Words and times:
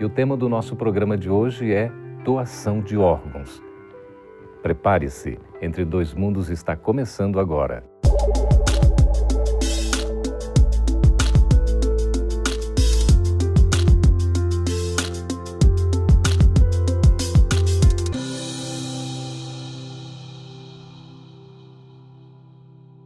E 0.00 0.04
o 0.04 0.08
tema 0.08 0.34
do 0.34 0.48
nosso 0.48 0.74
programa 0.76 1.14
de 1.14 1.28
hoje 1.28 1.74
é 1.74 1.92
doação 2.24 2.80
de 2.80 2.96
órgãos. 2.96 3.62
Prepare-se, 4.62 5.38
Entre 5.60 5.84
Dois 5.84 6.14
Mundos 6.14 6.48
está 6.48 6.74
começando 6.74 7.38
agora. 7.38 7.84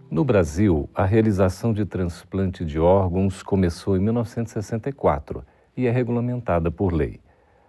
No 0.08 0.24
Brasil, 0.24 0.88
a 0.94 1.04
realização 1.04 1.72
de 1.72 1.84
transplante 1.84 2.64
de 2.64 2.78
órgãos 2.78 3.42
começou 3.42 3.96
em 3.96 4.00
1964 4.00 5.44
e 5.76 5.86
é 5.86 5.90
regulamentada 5.90 6.70
por 6.70 6.92
lei. 6.92 7.20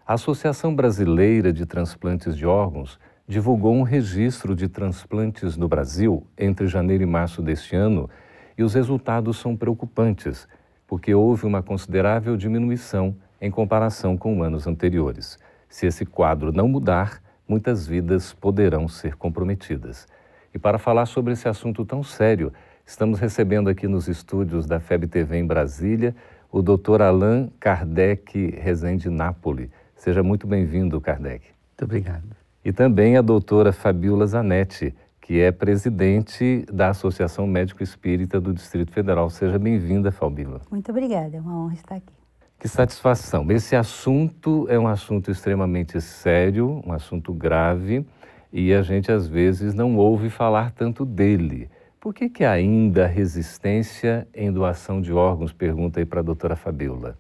A 0.07 0.13
Associação 0.13 0.75
Brasileira 0.75 1.51
de 1.51 1.65
Transplantes 1.65 2.37
de 2.37 2.45
Órgãos 2.45 2.99
divulgou 3.27 3.73
um 3.73 3.81
registro 3.81 4.55
de 4.55 4.67
transplantes 4.67 5.57
no 5.57 5.67
Brasil 5.67 6.25
entre 6.37 6.67
janeiro 6.67 7.03
e 7.03 7.07
março 7.07 7.41
deste 7.41 7.75
ano 7.75 8.09
e 8.57 8.63
os 8.63 8.73
resultados 8.73 9.37
são 9.37 9.57
preocupantes, 9.57 10.47
porque 10.87 11.13
houve 11.13 11.45
uma 11.45 11.63
considerável 11.63 12.37
diminuição 12.37 13.15
em 13.41 13.49
comparação 13.49 14.15
com 14.15 14.43
anos 14.43 14.67
anteriores. 14.67 15.39
Se 15.67 15.87
esse 15.87 16.05
quadro 16.05 16.51
não 16.51 16.67
mudar, 16.67 17.21
muitas 17.47 17.87
vidas 17.87 18.33
poderão 18.33 18.87
ser 18.87 19.15
comprometidas. 19.15 20.07
E 20.53 20.59
para 20.59 20.77
falar 20.77 21.05
sobre 21.05 21.33
esse 21.33 21.49
assunto 21.49 21.83
tão 21.83 22.01
sério, 22.01 22.53
estamos 22.85 23.19
recebendo 23.19 23.69
aqui 23.69 23.87
nos 23.87 24.07
estúdios 24.07 24.65
da 24.65 24.79
FEB 24.79 25.07
TV 25.07 25.37
em 25.37 25.45
Brasília 25.45 26.15
o 26.55 26.61
Dr. 26.61 27.01
Allan 27.01 27.49
Kardec 27.59 28.55
Rezende 28.57 29.09
Napoli. 29.09 29.69
Seja 29.93 30.23
muito 30.23 30.47
bem-vindo, 30.47 31.01
Kardec. 31.01 31.43
Muito 31.43 31.83
obrigado. 31.83 32.23
E 32.63 32.71
também 32.71 33.17
a 33.17 33.21
doutora 33.21 33.73
Fabiola 33.73 34.25
Zanetti, 34.25 34.95
que 35.19 35.41
é 35.41 35.51
presidente 35.51 36.65
da 36.71 36.91
Associação 36.91 37.45
Médico 37.45 37.83
Espírita 37.83 38.39
do 38.39 38.53
Distrito 38.53 38.93
Federal. 38.93 39.29
Seja 39.29 39.59
bem-vinda, 39.59 40.13
Fabiola. 40.13 40.61
Muito 40.71 40.89
obrigada, 40.91 41.35
é 41.35 41.41
uma 41.41 41.61
honra 41.61 41.73
estar 41.73 41.95
aqui. 41.95 42.13
Que 42.57 42.69
satisfação. 42.69 43.51
Esse 43.51 43.75
assunto 43.75 44.65
é 44.69 44.79
um 44.79 44.87
assunto 44.87 45.29
extremamente 45.29 45.99
sério, 45.99 46.81
um 46.87 46.93
assunto 46.93 47.33
grave, 47.33 48.05
e 48.53 48.73
a 48.73 48.81
gente 48.81 49.11
às 49.11 49.27
vezes 49.27 49.73
não 49.73 49.97
ouve 49.97 50.29
falar 50.29 50.71
tanto 50.71 51.03
dele. 51.03 51.69
Por 52.05 52.13
que, 52.13 52.29
que 52.29 52.45
ainda 52.45 53.07
resistência 53.07 54.27
em 54.31 54.51
doação 54.51 55.01
de 55.01 55.11
órgãos? 55.11 55.51
Pergunta 55.51 55.99
aí 55.99 56.05
para 56.05 56.19
a 56.19 56.23
doutora 56.23 56.55
Fabiola. 56.55 57.17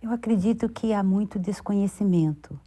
Eu 0.00 0.10
acredito 0.10 0.66
que 0.66 0.94
há 0.94 1.02
muito 1.02 1.38
desconhecimento. 1.38 2.58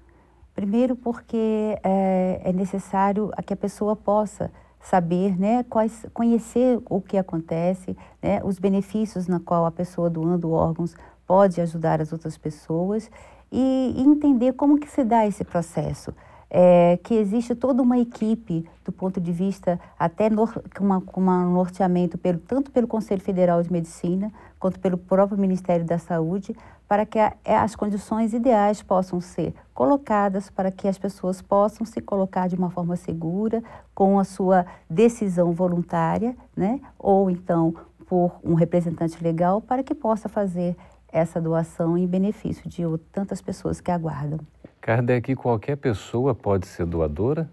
Primeiro 0.53 0.95
porque 0.95 1.79
é, 1.81 2.41
é 2.43 2.53
necessário 2.53 3.31
que 3.43 3.51
a 3.51 3.57
pessoa 3.57 3.95
possa 3.95 4.51
saber, 4.79 5.35
né, 5.35 5.63
quais, 5.63 6.05
conhecer 6.13 6.79
o 6.87 7.01
que 7.01 7.17
acontece, 7.17 7.97
né, 8.21 8.39
os 8.43 8.59
benefícios 8.59 9.27
na 9.27 9.39
qual 9.39 9.65
a 9.65 9.71
pessoa 9.71 10.11
doando 10.11 10.51
órgãos 10.51 10.93
pode 11.25 11.59
ajudar 11.59 11.99
as 11.99 12.13
outras 12.13 12.37
pessoas 12.37 13.09
e, 13.51 13.95
e 13.97 14.03
entender 14.03 14.53
como 14.53 14.79
que 14.79 14.87
se 14.87 15.03
dá 15.03 15.25
esse 15.25 15.43
processo 15.43 16.13
é, 16.49 16.97
que 17.03 17.13
existe 17.13 17.53
toda 17.53 17.81
uma 17.81 17.99
equipe 17.99 18.67
do 18.83 18.91
ponto 18.91 19.21
de 19.21 19.31
vista 19.31 19.79
até 19.97 20.29
com 20.29 21.19
uma 21.19 21.43
norteamento 21.45 22.17
pelo, 22.17 22.39
tanto 22.39 22.71
pelo 22.71 22.87
Conselho 22.87 23.21
Federal 23.21 23.61
de 23.61 23.71
Medicina 23.71 24.31
quanto 24.59 24.79
pelo 24.79 24.97
próprio 24.97 25.37
Ministério 25.37 25.85
da 25.85 25.99
Saúde 25.99 26.55
para 26.87 27.05
que 27.05 27.19
a, 27.19 27.33
é, 27.45 27.55
as 27.55 27.75
condições 27.75 28.33
ideais 28.33 28.81
possam 28.81 29.21
ser 29.21 29.53
colocadas 29.75 30.49
para 30.49 30.71
que 30.71 30.87
as 30.87 30.97
pessoas 30.97 31.39
possam 31.39 31.85
se 31.85 32.01
colocar 32.01 32.47
de 32.47 32.55
uma 32.55 32.71
forma 32.71 32.95
segura 32.95 33.63
com 33.93 34.17
a 34.19 34.23
sua 34.23 34.65
decisão 34.89 35.51
voluntária, 35.51 36.35
né? 36.57 36.81
Ou 36.97 37.29
então 37.29 37.75
por 38.07 38.31
um 38.43 38.55
representante 38.55 39.23
legal 39.23 39.61
para 39.61 39.83
que 39.83 39.93
possa 39.93 40.27
fazer 40.27 40.75
essa 41.11 41.39
doação 41.39 41.95
em 41.95 42.07
benefício 42.07 42.67
de 42.67 42.83
tantas 43.11 43.39
pessoas 43.39 43.79
que 43.79 43.91
aguardam. 43.91 44.39
Kardec, 44.81 45.35
qualquer 45.35 45.75
pessoa 45.75 46.33
pode 46.33 46.67
ser 46.67 46.85
doadora? 46.85 47.49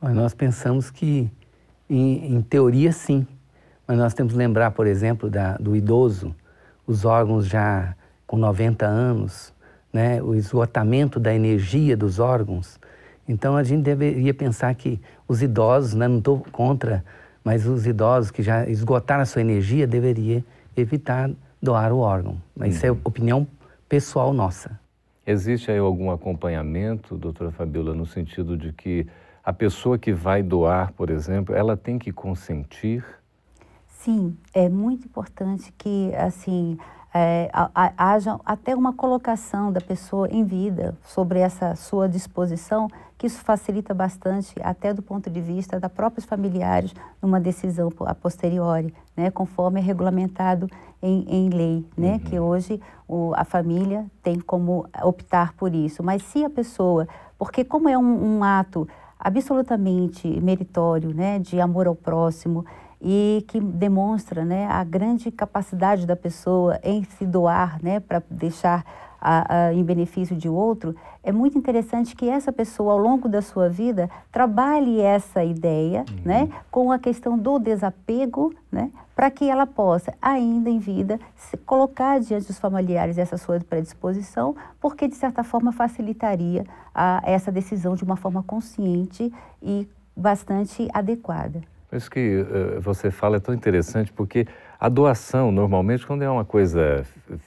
Nós 0.00 0.32
pensamos 0.32 0.90
que, 0.90 1.30
em, 1.88 2.36
em, 2.36 2.42
teoria, 2.42 2.92
sim. 2.92 3.26
Mas 3.86 3.98
nós 3.98 4.14
temos 4.14 4.32
que 4.32 4.38
lembrar, 4.38 4.70
por 4.70 4.86
exemplo, 4.86 5.28
da, 5.28 5.56
do 5.56 5.74
idoso, 5.74 6.34
os 6.86 7.04
órgãos 7.04 7.46
já 7.46 7.94
com 8.26 8.36
90 8.36 8.86
anos, 8.86 9.52
né, 9.92 10.22
o 10.22 10.34
esgotamento 10.34 11.18
da 11.18 11.34
energia 11.34 11.96
dos 11.96 12.18
órgãos. 12.18 12.78
Então, 13.28 13.56
a 13.56 13.62
gente 13.62 13.82
deveria 13.82 14.32
pensar 14.32 14.74
que 14.74 15.00
os 15.26 15.42
idosos, 15.42 15.94
né, 15.94 16.06
não 16.06 16.18
estou 16.18 16.40
contra, 16.52 17.04
mas 17.42 17.66
os 17.66 17.86
idosos 17.86 18.30
que 18.30 18.42
já 18.42 18.68
esgotaram 18.68 19.22
a 19.22 19.26
sua 19.26 19.40
energia 19.40 19.86
deveria 19.86 20.44
evitar 20.76 21.30
doar 21.60 21.92
o 21.92 21.98
órgão. 21.98 22.40
Mas 22.54 22.76
isso 22.76 22.86
é 22.86 22.90
uhum. 22.90 23.00
opinião 23.04 23.46
pessoal 23.88 24.32
nossa. 24.32 24.78
Existe 25.30 25.70
aí 25.70 25.76
algum 25.76 26.10
acompanhamento, 26.10 27.14
doutora 27.18 27.50
Fabiola, 27.50 27.94
no 27.94 28.06
sentido 28.06 28.56
de 28.56 28.72
que 28.72 29.06
a 29.44 29.52
pessoa 29.52 29.98
que 29.98 30.10
vai 30.10 30.42
doar, 30.42 30.90
por 30.94 31.10
exemplo, 31.10 31.54
ela 31.54 31.76
tem 31.76 31.98
que 31.98 32.10
consentir? 32.10 33.04
Sim, 33.86 34.38
é 34.54 34.70
muito 34.70 35.04
importante 35.04 35.70
que, 35.76 36.14
assim, 36.16 36.78
é, 37.20 37.50
haja 37.96 38.38
até 38.44 38.76
uma 38.76 38.92
colocação 38.92 39.72
da 39.72 39.80
pessoa 39.80 40.28
em 40.30 40.44
vida 40.44 40.96
sobre 41.02 41.40
essa 41.40 41.74
sua 41.74 42.08
disposição, 42.08 42.88
que 43.16 43.26
isso 43.26 43.40
facilita 43.40 43.92
bastante, 43.92 44.54
até 44.62 44.94
do 44.94 45.02
ponto 45.02 45.28
de 45.28 45.40
vista 45.40 45.80
da 45.80 45.88
próprios 45.88 46.24
familiares, 46.24 46.94
numa 47.20 47.40
decisão 47.40 47.90
a 48.06 48.14
posteriori, 48.14 48.94
né, 49.16 49.32
conforme 49.32 49.80
é 49.80 49.82
regulamentado 49.82 50.68
em, 51.02 51.24
em 51.28 51.48
lei, 51.48 51.84
né, 51.96 52.12
uhum. 52.12 52.18
que 52.20 52.38
hoje 52.38 52.80
o, 53.08 53.32
a 53.34 53.44
família 53.44 54.06
tem 54.22 54.38
como 54.38 54.86
optar 55.02 55.54
por 55.54 55.74
isso. 55.74 56.04
Mas 56.04 56.22
se 56.22 56.44
a 56.44 56.50
pessoa, 56.50 57.08
porque 57.36 57.64
como 57.64 57.88
é 57.88 57.98
um, 57.98 58.36
um 58.36 58.44
ato 58.44 58.86
absolutamente 59.18 60.28
meritório, 60.40 61.12
né, 61.12 61.40
de 61.40 61.60
amor 61.60 61.88
ao 61.88 61.96
próximo, 61.96 62.64
e 63.00 63.44
que 63.48 63.60
demonstra 63.60 64.44
né, 64.44 64.66
a 64.66 64.82
grande 64.82 65.30
capacidade 65.30 66.06
da 66.06 66.16
pessoa 66.16 66.78
em 66.82 67.04
se 67.04 67.24
doar 67.24 67.78
né, 67.82 68.00
para 68.00 68.22
deixar 68.30 68.84
a, 69.20 69.66
a, 69.66 69.74
em 69.74 69.82
benefício 69.82 70.36
de 70.36 70.48
outro, 70.48 70.94
é 71.22 71.32
muito 71.32 71.58
interessante 71.58 72.14
que 72.14 72.28
essa 72.28 72.52
pessoa, 72.52 72.92
ao 72.92 72.98
longo 72.98 73.28
da 73.28 73.42
sua 73.42 73.68
vida, 73.68 74.08
trabalhe 74.30 75.00
essa 75.00 75.44
ideia 75.44 76.04
uhum. 76.10 76.22
né, 76.24 76.48
com 76.70 76.92
a 76.92 76.98
questão 76.98 77.36
do 77.36 77.58
desapego, 77.58 78.54
né, 78.70 78.90
para 79.14 79.30
que 79.30 79.50
ela 79.50 79.66
possa, 79.66 80.14
ainda 80.22 80.70
em 80.70 80.78
vida, 80.78 81.18
se 81.34 81.56
colocar 81.56 82.20
diante 82.20 82.46
dos 82.46 82.58
familiares 82.58 83.18
essa 83.18 83.36
sua 83.36 83.58
predisposição, 83.58 84.54
porque, 84.80 85.08
de 85.08 85.16
certa 85.16 85.42
forma, 85.42 85.72
facilitaria 85.72 86.64
a, 86.94 87.20
essa 87.24 87.50
decisão 87.50 87.96
de 87.96 88.04
uma 88.04 88.16
forma 88.16 88.42
consciente 88.44 89.32
e 89.60 89.88
bastante 90.16 90.88
adequada. 90.92 91.60
Isso 91.92 92.10
que 92.10 92.40
uh, 92.40 92.80
você 92.80 93.10
fala 93.10 93.36
é 93.36 93.40
tão 93.40 93.54
interessante 93.54 94.12
porque 94.12 94.46
a 94.80 94.88
doação, 94.88 95.50
normalmente, 95.50 96.06
quando 96.06 96.22
é 96.22 96.30
uma 96.30 96.44
coisa 96.44 97.04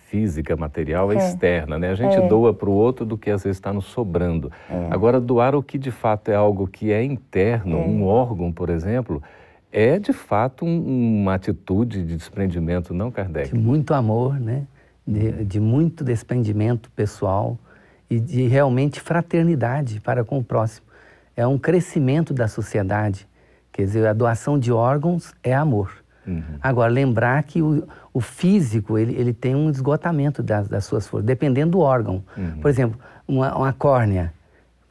física, 0.09 0.57
material, 0.57 1.11
é, 1.11 1.15
é 1.15 1.17
externa, 1.19 1.79
né? 1.79 1.91
A 1.91 1.95
gente 1.95 2.17
é. 2.17 2.27
doa 2.27 2.53
para 2.53 2.69
o 2.69 2.73
outro 2.73 3.05
do 3.05 3.17
que 3.17 3.29
às 3.29 3.43
vezes 3.43 3.57
está 3.57 3.71
nos 3.71 3.85
sobrando. 3.85 4.51
É. 4.69 4.88
Agora, 4.89 5.21
doar 5.21 5.55
o 5.55 5.63
que 5.63 5.77
de 5.77 5.91
fato 5.91 6.29
é 6.29 6.35
algo 6.35 6.67
que 6.67 6.91
é 6.91 7.01
interno, 7.03 7.77
é. 7.77 7.85
um 7.85 8.03
órgão, 8.03 8.51
por 8.51 8.69
exemplo, 8.69 9.23
é 9.71 9.97
de 9.97 10.11
fato 10.11 10.65
um, 10.65 11.21
uma 11.21 11.35
atitude 11.35 12.03
de 12.03 12.17
desprendimento, 12.17 12.93
não, 12.93 13.09
Kardec? 13.09 13.53
De 13.53 13.57
muito 13.57 13.93
amor, 13.93 14.38
né? 14.38 14.63
De, 15.07 15.45
de 15.45 15.59
muito 15.59 16.03
desprendimento 16.03 16.91
pessoal 16.91 17.57
e 18.09 18.19
de 18.19 18.45
realmente 18.47 18.99
fraternidade 18.99 20.01
para 20.01 20.25
com 20.25 20.38
o 20.38 20.43
próximo. 20.43 20.85
É 21.33 21.47
um 21.47 21.57
crescimento 21.57 22.33
da 22.33 22.49
sociedade 22.49 23.25
Quer 23.71 23.83
dizer, 23.83 24.07
a 24.07 24.13
doação 24.13 24.59
de 24.59 24.71
órgãos 24.71 25.33
é 25.44 25.53
amor. 25.53 25.91
Uhum. 26.25 26.44
Agora, 26.62 26.91
lembrar 26.91 27.41
que 27.44 27.62
o, 27.62 27.88
o 28.13 28.21
físico, 28.21 28.97
ele, 28.97 29.15
ele 29.15 29.33
tem 29.33 29.56
um 29.56 29.69
esgotamento 29.69 30.44
das, 30.44 30.68
das 30.68 30.85
suas 30.85 31.07
forças, 31.07 31.25
dependendo 31.25 31.71
do 31.71 31.79
órgão. 31.79 32.23
Uhum. 32.38 32.59
Por 32.62 32.69
exemplo, 32.69 33.00
uma, 33.27 33.56
uma 33.56 33.73
córnea, 33.73 34.33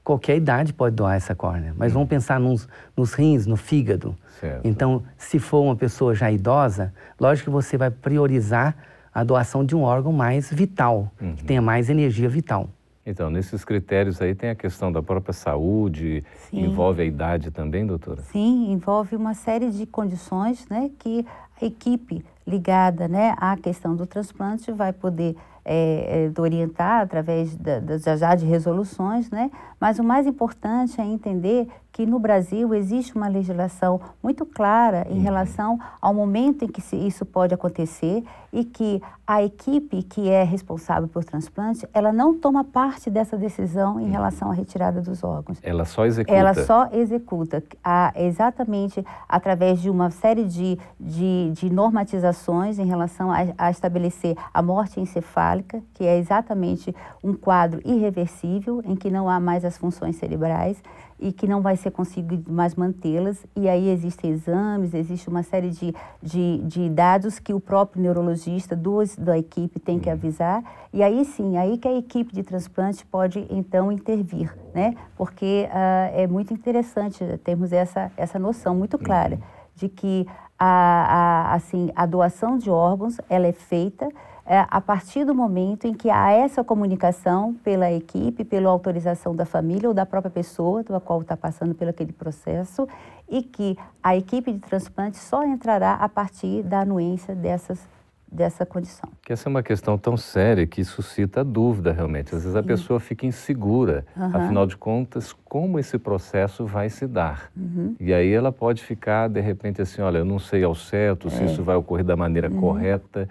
qualquer 0.03 0.37
idade 0.37 0.73
pode 0.73 0.97
doar 0.97 1.17
essa 1.17 1.35
córnea, 1.35 1.75
mas 1.77 1.93
uhum. 1.93 1.99
vamos 1.99 2.09
pensar 2.09 2.41
nos, 2.41 2.69
nos 2.97 3.13
rins, 3.13 3.47
no 3.47 3.57
fígado. 3.57 4.17
Certo. 4.41 4.67
Então, 4.67 5.03
se 5.17 5.39
for 5.39 5.61
uma 5.61 5.77
pessoa 5.77 6.15
já 6.15 6.31
idosa, 6.31 6.93
lógico 7.19 7.51
que 7.51 7.53
você 7.53 7.77
vai 7.77 7.91
priorizar 7.91 8.75
a 9.13 9.23
doação 9.23 9.65
de 9.65 9.77
um 9.77 9.83
órgão 9.83 10.13
mais 10.13 10.51
vital, 10.51 11.13
uhum. 11.21 11.35
que 11.35 11.45
tenha 11.45 11.61
mais 11.61 11.91
energia 11.91 12.29
vital. 12.29 12.69
Então, 13.05 13.31
nesses 13.31 13.65
critérios 13.65 14.21
aí 14.21 14.35
tem 14.35 14.51
a 14.51 14.55
questão 14.55 14.93
da 14.93 15.03
própria 15.03 15.33
saúde, 15.33 16.23
Sim. 16.51 16.65
envolve 16.65 17.03
a 17.03 17.05
idade 17.05 17.51
também, 17.51 17.87
doutora? 17.87 18.23
Sim, 18.23 18.71
envolve 18.73 19.17
uma 19.17 19.33
série 19.33 19.71
de 19.71 19.87
condições 19.87 20.69
né, 20.69 20.91
que 20.99 21.25
a 21.61 21.65
equipe 21.65 22.25
ligada 22.47 23.09
né, 23.09 23.35
à 23.39 23.57
questão 23.57 23.97
do 23.97 24.07
transplante 24.07 24.71
vai 24.71 24.93
poder 24.93 25.35
é, 25.65 26.31
é, 26.37 26.41
orientar 26.41 27.03
através 27.03 27.57
da, 27.57 27.81
da, 27.81 28.17
já 28.17 28.35
de 28.35 28.45
resoluções, 28.45 29.31
né? 29.31 29.51
mas 29.79 29.99
o 29.99 30.05
mais 30.05 30.27
importante 30.27 31.01
é 31.01 31.05
entender 31.05 31.69
que 32.01 32.07
no 32.07 32.19
Brasil 32.19 32.73
existe 32.73 33.15
uma 33.15 33.29
legislação 33.29 34.01
muito 34.23 34.47
clara 34.47 35.07
em 35.11 35.19
uhum. 35.19 35.23
relação 35.23 35.79
ao 36.01 36.15
momento 36.15 36.65
em 36.65 36.69
que 36.69 36.81
isso 36.97 37.27
pode 37.27 37.53
acontecer 37.53 38.25
e 38.51 38.65
que 38.65 39.03
a 39.27 39.43
equipe 39.43 40.03
que 40.03 40.31
é 40.31 40.43
responsável 40.43 41.07
por 41.07 41.23
transplante, 41.25 41.87
ela 41.93 42.11
não 42.11 42.37
toma 42.37 42.65
parte 42.65 43.11
dessa 43.11 43.37
decisão 43.37 44.01
em 44.01 44.05
uhum. 44.05 44.11
relação 44.11 44.51
à 44.51 44.55
retirada 44.55 45.03
dos 45.03 45.23
órgãos. 45.23 45.59
Ela 45.63 45.85
só 45.85 46.07
executa? 46.07 46.35
Ela 46.35 46.55
só 46.55 46.89
executa, 46.91 47.63
a, 47.85 48.15
exatamente 48.17 49.05
através 49.29 49.79
de 49.79 49.91
uma 49.91 50.11
série 50.11 50.45
de, 50.45 50.79
de, 50.99 51.53
de 51.53 51.71
normatizações 51.71 52.79
em 52.79 52.87
relação 52.87 53.31
a, 53.31 53.37
a 53.59 53.71
estabelecer 53.71 54.35
a 54.55 54.63
morte 54.63 54.99
encefálica, 54.99 55.83
que 55.93 56.05
é 56.05 56.17
exatamente 56.17 56.97
um 57.23 57.35
quadro 57.35 57.81
irreversível, 57.85 58.83
em 58.87 58.97
que 58.97 59.11
não 59.11 59.29
há 59.29 59.39
mais 59.39 59.67
as 59.67 59.77
funções 59.77 60.17
cerebrais, 60.17 60.83
e 61.21 61.33
que 61.33 61.47
não 61.47 61.61
vai 61.61 61.77
ser 61.77 61.91
conseguido 61.91 62.51
mais 62.51 62.75
mantê-las. 62.75 63.45
E 63.55 63.69
aí 63.69 63.89
existem 63.91 64.31
exames, 64.31 64.95
existe 64.95 65.29
uma 65.29 65.43
série 65.43 65.71
de, 65.71 65.95
de, 66.23 66.59
de 66.59 66.89
dados 66.89 67.39
que 67.39 67.53
o 67.53 67.61
próprio 67.61 68.03
neurologista 68.03 68.75
dos, 68.75 69.17
da 69.17 69.37
equipe 69.37 69.79
tem 69.79 69.99
que 69.99 70.09
uhum. 70.09 70.15
avisar. 70.15 70.65
E 70.93 71.03
aí 71.03 71.25
sim, 71.25 71.57
aí 71.57 71.79
que 71.79 71.87
a 71.87 71.97
equipe 71.97 72.35
de 72.35 72.43
transplante 72.43 73.05
pode 73.05 73.47
então 73.51 73.93
intervir, 73.93 74.57
né? 74.75 74.95
Porque 75.17 75.69
uh, 75.69 76.21
é 76.21 76.27
muito 76.27 76.55
interessante 76.55 77.25
termos 77.45 77.73
essa, 77.73 78.11
essa 78.17 78.39
noção 78.39 78.75
muito 78.75 78.99
clara 78.99 79.35
uhum. 79.35 79.41
de 79.77 79.89
que 79.89 80.27
a, 80.59 81.53
a, 81.53 81.55
assim, 81.55 81.91
a 81.95 82.05
doação 82.07 82.59
de 82.59 82.71
órgãos 82.71 83.19
ela 83.29 83.47
é 83.47 83.53
feita 83.53 84.09
é, 84.51 84.67
a 84.69 84.81
partir 84.81 85.25
do 85.25 85.33
momento 85.33 85.87
em 85.87 85.95
que 85.95 86.11
há 86.11 86.33
essa 86.33 86.65
comunicação 86.65 87.55
pela 87.63 87.89
equipe, 87.93 88.45
pela 88.45 88.69
autorização 88.69 89.33
da 89.33 89.45
família 89.45 89.89
ou 89.89 89.95
da 89.95 90.05
própria 90.05 90.29
pessoa 90.29 90.83
da 90.83 90.99
qual 90.99 91.21
está 91.21 91.37
passando 91.37 91.73
pelo 91.73 91.91
aquele 91.91 92.13
processo 92.13 92.89
e 93.29 93.45
que 93.45 93.79
a 94.03 94.17
equipe 94.17 94.51
de 94.51 94.59
transplante 94.59 95.19
só 95.19 95.45
entrará 95.45 95.93
a 95.93 96.09
partir 96.09 96.65
da 96.65 96.81
anuência 96.81 97.33
dessas 97.33 97.89
dessa 98.33 98.65
condição. 98.65 99.11
Que 99.23 99.33
essa 99.33 99.49
é 99.49 99.51
uma 99.51 99.63
questão 99.63 99.99
tão 99.99 100.17
séria 100.17 100.65
que 100.65 100.85
suscita 100.85 101.43
dúvida 101.43 101.93
realmente. 101.93 102.33
Às 102.33 102.43
vezes 102.43 102.55
a 102.55 102.63
pessoa 102.63 103.01
fica 103.01 103.27
insegura, 103.27 104.07
uhum. 104.17 104.37
afinal 104.37 104.67
de 104.69 104.77
contas, 104.77 105.33
como 105.45 105.81
esse 105.81 105.99
processo 105.99 106.65
vai 106.65 106.89
se 106.89 107.09
dar. 107.09 107.51
Uhum. 107.57 107.97
E 107.99 108.15
aí 108.15 108.33
ela 108.33 108.53
pode 108.53 108.85
ficar, 108.85 109.29
de 109.29 109.41
repente, 109.41 109.83
assim, 109.83 110.01
olha, 110.01 110.19
eu 110.19 110.25
não 110.25 110.39
sei 110.39 110.63
ao 110.63 110.77
certo 110.77 111.27
é. 111.27 111.31
se 111.31 111.45
isso 111.45 111.65
vai 111.65 111.75
ocorrer 111.75 112.05
da 112.05 112.17
maneira 112.17 112.49
uhum. 112.49 112.61
correta 112.61 113.29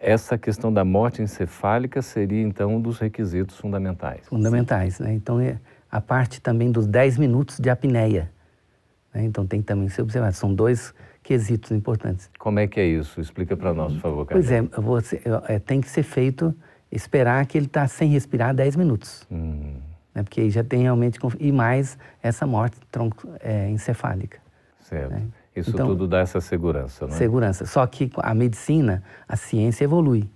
essa 0.00 0.38
questão 0.38 0.72
da 0.72 0.82
morte 0.82 1.20
encefálica 1.20 2.00
seria, 2.00 2.42
então, 2.42 2.76
um 2.76 2.80
dos 2.80 2.98
requisitos 2.98 3.58
fundamentais. 3.58 4.26
Fundamentais, 4.26 4.98
né? 4.98 5.12
Então, 5.12 5.38
é 5.38 5.58
a 5.92 6.00
parte 6.00 6.40
também 6.40 6.72
dos 6.72 6.86
10 6.86 7.18
minutos 7.18 7.60
de 7.60 7.68
apneia. 7.68 8.32
Né? 9.12 9.24
Então, 9.24 9.46
tem 9.46 9.60
que 9.60 9.66
também 9.66 9.88
ser 9.90 10.00
observado. 10.00 10.34
São 10.34 10.54
dois 10.54 10.94
quesitos 11.22 11.70
importantes. 11.70 12.30
Como 12.38 12.58
é 12.58 12.66
que 12.66 12.80
é 12.80 12.86
isso? 12.86 13.20
Explica 13.20 13.54
para 13.54 13.74
nós, 13.74 13.92
por 13.92 14.00
favor, 14.00 14.26
Pois 14.26 14.50
é, 14.50 14.62
você, 14.62 15.20
é, 15.46 15.58
tem 15.58 15.82
que 15.82 15.88
ser 15.90 16.02
feito, 16.02 16.54
esperar 16.90 17.44
que 17.44 17.58
ele 17.58 17.66
está 17.66 17.86
sem 17.86 18.08
respirar 18.08 18.54
10 18.54 18.76
minutos. 18.76 19.26
Hum. 19.30 19.74
Né? 20.14 20.22
Porque 20.22 20.40
aí 20.40 20.50
já 20.50 20.64
tem 20.64 20.82
realmente... 20.82 21.18
E 21.38 21.52
mais 21.52 21.98
essa 22.22 22.46
morte 22.46 22.78
tronco, 22.90 23.28
é, 23.40 23.68
encefálica. 23.68 24.38
Certo. 24.80 25.10
Né? 25.10 25.26
Isso 25.54 25.70
então, 25.70 25.88
tudo 25.88 26.06
dá 26.06 26.20
essa 26.20 26.40
segurança, 26.40 27.06
né? 27.06 27.12
Segurança. 27.12 27.66
Só 27.66 27.84
que 27.86 28.10
a 28.18 28.34
medicina, 28.34 29.02
a 29.28 29.36
ciência 29.36 29.84
evolui. 29.84 30.30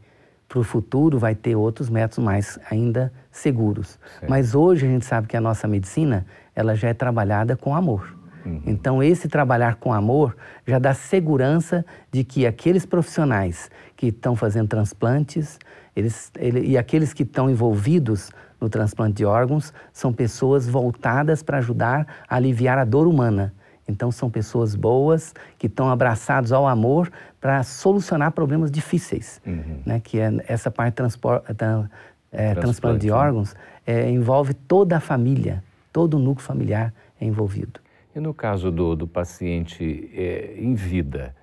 Para 0.49 0.59
o 0.59 0.65
futuro 0.65 1.19
vai 1.19 1.35
ter 1.35 1.57
outros 1.57 1.89
métodos 1.89 2.19
mais 2.19 2.59
ainda 2.71 3.13
seguros. 3.31 3.99
Sim. 4.21 4.27
Mas 4.29 4.55
hoje 4.55 4.87
a 4.87 4.89
gente 4.89 5.05
sabe 5.05 5.27
que 5.27 5.37
a 5.37 5.41
nossa 5.41 5.67
medicina, 5.67 6.27
ela 6.55 6.75
já 6.75 6.89
é 6.89 6.95
trabalhada 6.95 7.57
com 7.57 7.75
amor. 7.75 8.17
Uhum. 8.45 8.63
Então 8.67 9.03
esse 9.03 9.29
trabalhar 9.29 9.77
com 9.77 9.93
amor 9.93 10.37
já 10.67 10.79
dá 10.79 10.93
segurança 10.93 11.85
de 12.13 12.25
que 12.25 12.47
aqueles 12.47 12.85
profissionais 12.85 13.71
que 13.97 14.09
estão 14.09 14.37
fazendo 14.37 14.69
transplantes, 14.69 15.59
eles, 15.97 16.31
ele, 16.39 16.61
e 16.61 16.77
aqueles 16.77 17.13
que 17.13 17.23
estão 17.23 17.49
envolvidos 17.49 18.31
no 18.61 18.69
transplante 18.69 19.15
de 19.15 19.25
órgãos, 19.25 19.73
são 19.93 20.13
pessoas 20.13 20.69
voltadas 20.69 21.43
para 21.43 21.59
ajudar 21.59 22.07
a 22.29 22.37
aliviar 22.37 22.79
a 22.79 22.85
dor 22.85 23.07
humana 23.07 23.55
então, 23.89 24.11
são 24.11 24.31
pessoas 24.31 24.75
boas 24.75 25.35
que 25.59 25.67
estão 25.67 25.91
abraçados 25.91 26.53
ao 26.53 26.67
amor 26.67 27.11
para 27.41 27.63
solucionar 27.63 28.33
problemas 28.33 28.71
difíceis, 28.71 29.41
uhum. 29.47 29.81
né? 29.85 30.01
que 30.01 30.19
é 30.19 30.33
essa 30.49 30.71
parte 30.71 31.03
de 31.03 31.89
é, 32.33 32.55
transplante 32.55 33.01
de 33.01 33.09
né? 33.09 33.13
órgãos 33.13 33.55
é, 33.87 34.11
envolve 34.11 34.55
toda 34.55 34.97
a 34.97 35.01
família, 35.01 35.63
todo 35.93 36.15
o 36.15 36.19
núcleo 36.19 36.45
familiar 36.47 36.93
é 37.21 37.27
envolvido. 37.27 37.81
E 38.15 38.21
no 38.21 38.33
caso 38.33 38.71
do, 38.71 38.97
do 38.97 39.07
paciente 39.07 40.11
é, 40.15 40.55
em 40.57 40.75
vida, 40.75 41.35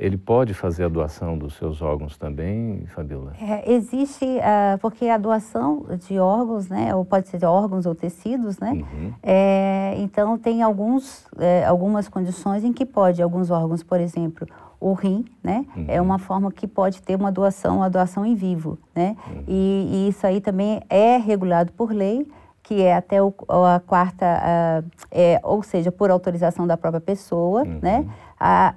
ele 0.00 0.16
pode 0.16 0.54
fazer 0.54 0.84
a 0.84 0.88
doação 0.88 1.36
dos 1.36 1.54
seus 1.56 1.82
órgãos 1.82 2.16
também, 2.16 2.86
Fabiola? 2.86 3.34
É, 3.38 3.70
existe, 3.70 4.24
uh, 4.24 4.78
porque 4.80 5.06
a 5.06 5.18
doação 5.18 5.84
de 6.08 6.18
órgãos, 6.18 6.70
né, 6.70 6.94
ou 6.94 7.04
pode 7.04 7.28
ser 7.28 7.36
de 7.36 7.44
órgãos 7.44 7.84
ou 7.84 7.94
tecidos, 7.94 8.58
né, 8.58 8.72
uhum. 8.72 9.12
é, 9.22 9.94
então 9.98 10.38
tem 10.38 10.62
alguns, 10.62 11.26
é, 11.38 11.66
algumas 11.66 12.08
condições 12.08 12.64
em 12.64 12.72
que 12.72 12.86
pode, 12.86 13.22
alguns 13.22 13.50
órgãos, 13.50 13.82
por 13.82 14.00
exemplo, 14.00 14.48
o 14.80 14.94
rim, 14.94 15.26
né, 15.44 15.66
uhum. 15.76 15.84
é 15.86 16.00
uma 16.00 16.18
forma 16.18 16.50
que 16.50 16.66
pode 16.66 17.02
ter 17.02 17.14
uma 17.14 17.30
doação, 17.30 17.76
uma 17.76 17.90
doação 17.90 18.24
em 18.24 18.34
vivo, 18.34 18.78
né, 18.94 19.14
uhum. 19.28 19.44
e, 19.46 19.88
e, 19.92 20.08
isso 20.08 20.26
aí 20.26 20.40
também 20.40 20.80
é 20.88 21.18
regulado 21.18 21.72
por 21.72 21.92
lei, 21.92 22.26
que 22.62 22.80
é 22.82 22.94
até 22.94 23.22
o, 23.22 23.34
a 23.48 23.80
quarta, 23.80 24.24
é, 25.10 25.40
ou 25.42 25.62
seja, 25.62 25.90
por 25.90 26.10
autorização 26.10 26.66
da 26.66 26.76
própria 26.76 27.00
pessoa, 27.00 27.62
uhum. 27.64 27.78
né, 27.82 28.06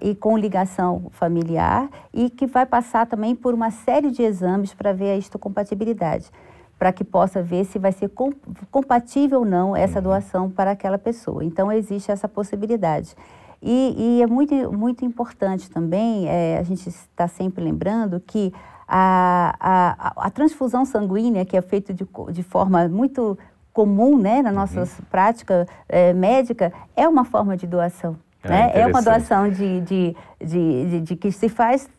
e 0.02 0.14
com 0.16 0.38
ligação 0.38 1.08
familiar, 1.12 1.90
e 2.14 2.30
que 2.30 2.46
vai 2.46 2.66
passar 2.66 3.06
também 3.06 3.36
por 3.36 3.54
uma 3.54 3.72
série 3.72 4.12
de 4.12 4.22
exames 4.22 4.74
para 4.74 4.92
ver 4.92 5.12
a 5.12 5.18
histocompatibilidade, 5.18 6.30
para 6.78 6.92
que 6.92 7.04
possa 7.04 7.42
ver 7.42 7.64
se 7.66 7.80
vai 7.80 7.92
ser 7.92 8.10
com, 8.10 8.32
compatível 8.70 9.40
ou 9.40 9.46
não 9.46 9.76
essa 9.76 10.00
uhum. 10.00 10.04
doação 10.04 10.50
para 10.50 10.72
aquela 10.72 10.98
pessoa. 10.98 11.44
Então, 11.46 11.72
existe 11.72 12.12
essa 12.12 12.28
possibilidade. 12.28 13.16
E, 13.62 13.96
e 13.98 14.22
é 14.22 14.28
muito, 14.28 14.54
muito 14.74 15.06
importante 15.06 15.72
também, 15.72 16.28
é, 16.28 16.58
a 16.58 16.64
gente 16.64 16.90
está 16.90 17.30
sempre 17.30 17.64
lembrando 17.64 18.20
que 18.20 18.54
a, 18.86 19.56
a, 19.58 20.28
a, 20.28 20.30
transfusão 20.30 20.84
sanguínea, 20.84 21.46
que 21.46 21.56
é 21.56 21.62
feita 21.62 21.94
de, 21.94 22.06
de 22.34 22.44
forma 22.44 22.90
muito 22.90 23.38
comum 23.72 24.18
né, 24.18 24.42
na 24.42 24.52
nossa 24.52 24.82
uhum. 24.82 24.88
prática 25.10 25.66
é, 25.88 26.12
médica, 26.12 26.74
é 26.94 27.08
uma 27.08 27.24
forma 27.24 27.56
de 27.56 27.66
doação. 27.66 28.18
É, 28.44 28.50
né? 28.50 28.72
é 28.76 28.88
uma 28.88 29.02
doação 29.02 29.50
de, 29.50 29.82
de, 29.82 30.16
de, 30.44 30.86
de, 30.90 31.02
de 31.02 31.16
que 31.16 31.32
se 31.32 31.48
faz 31.48 31.90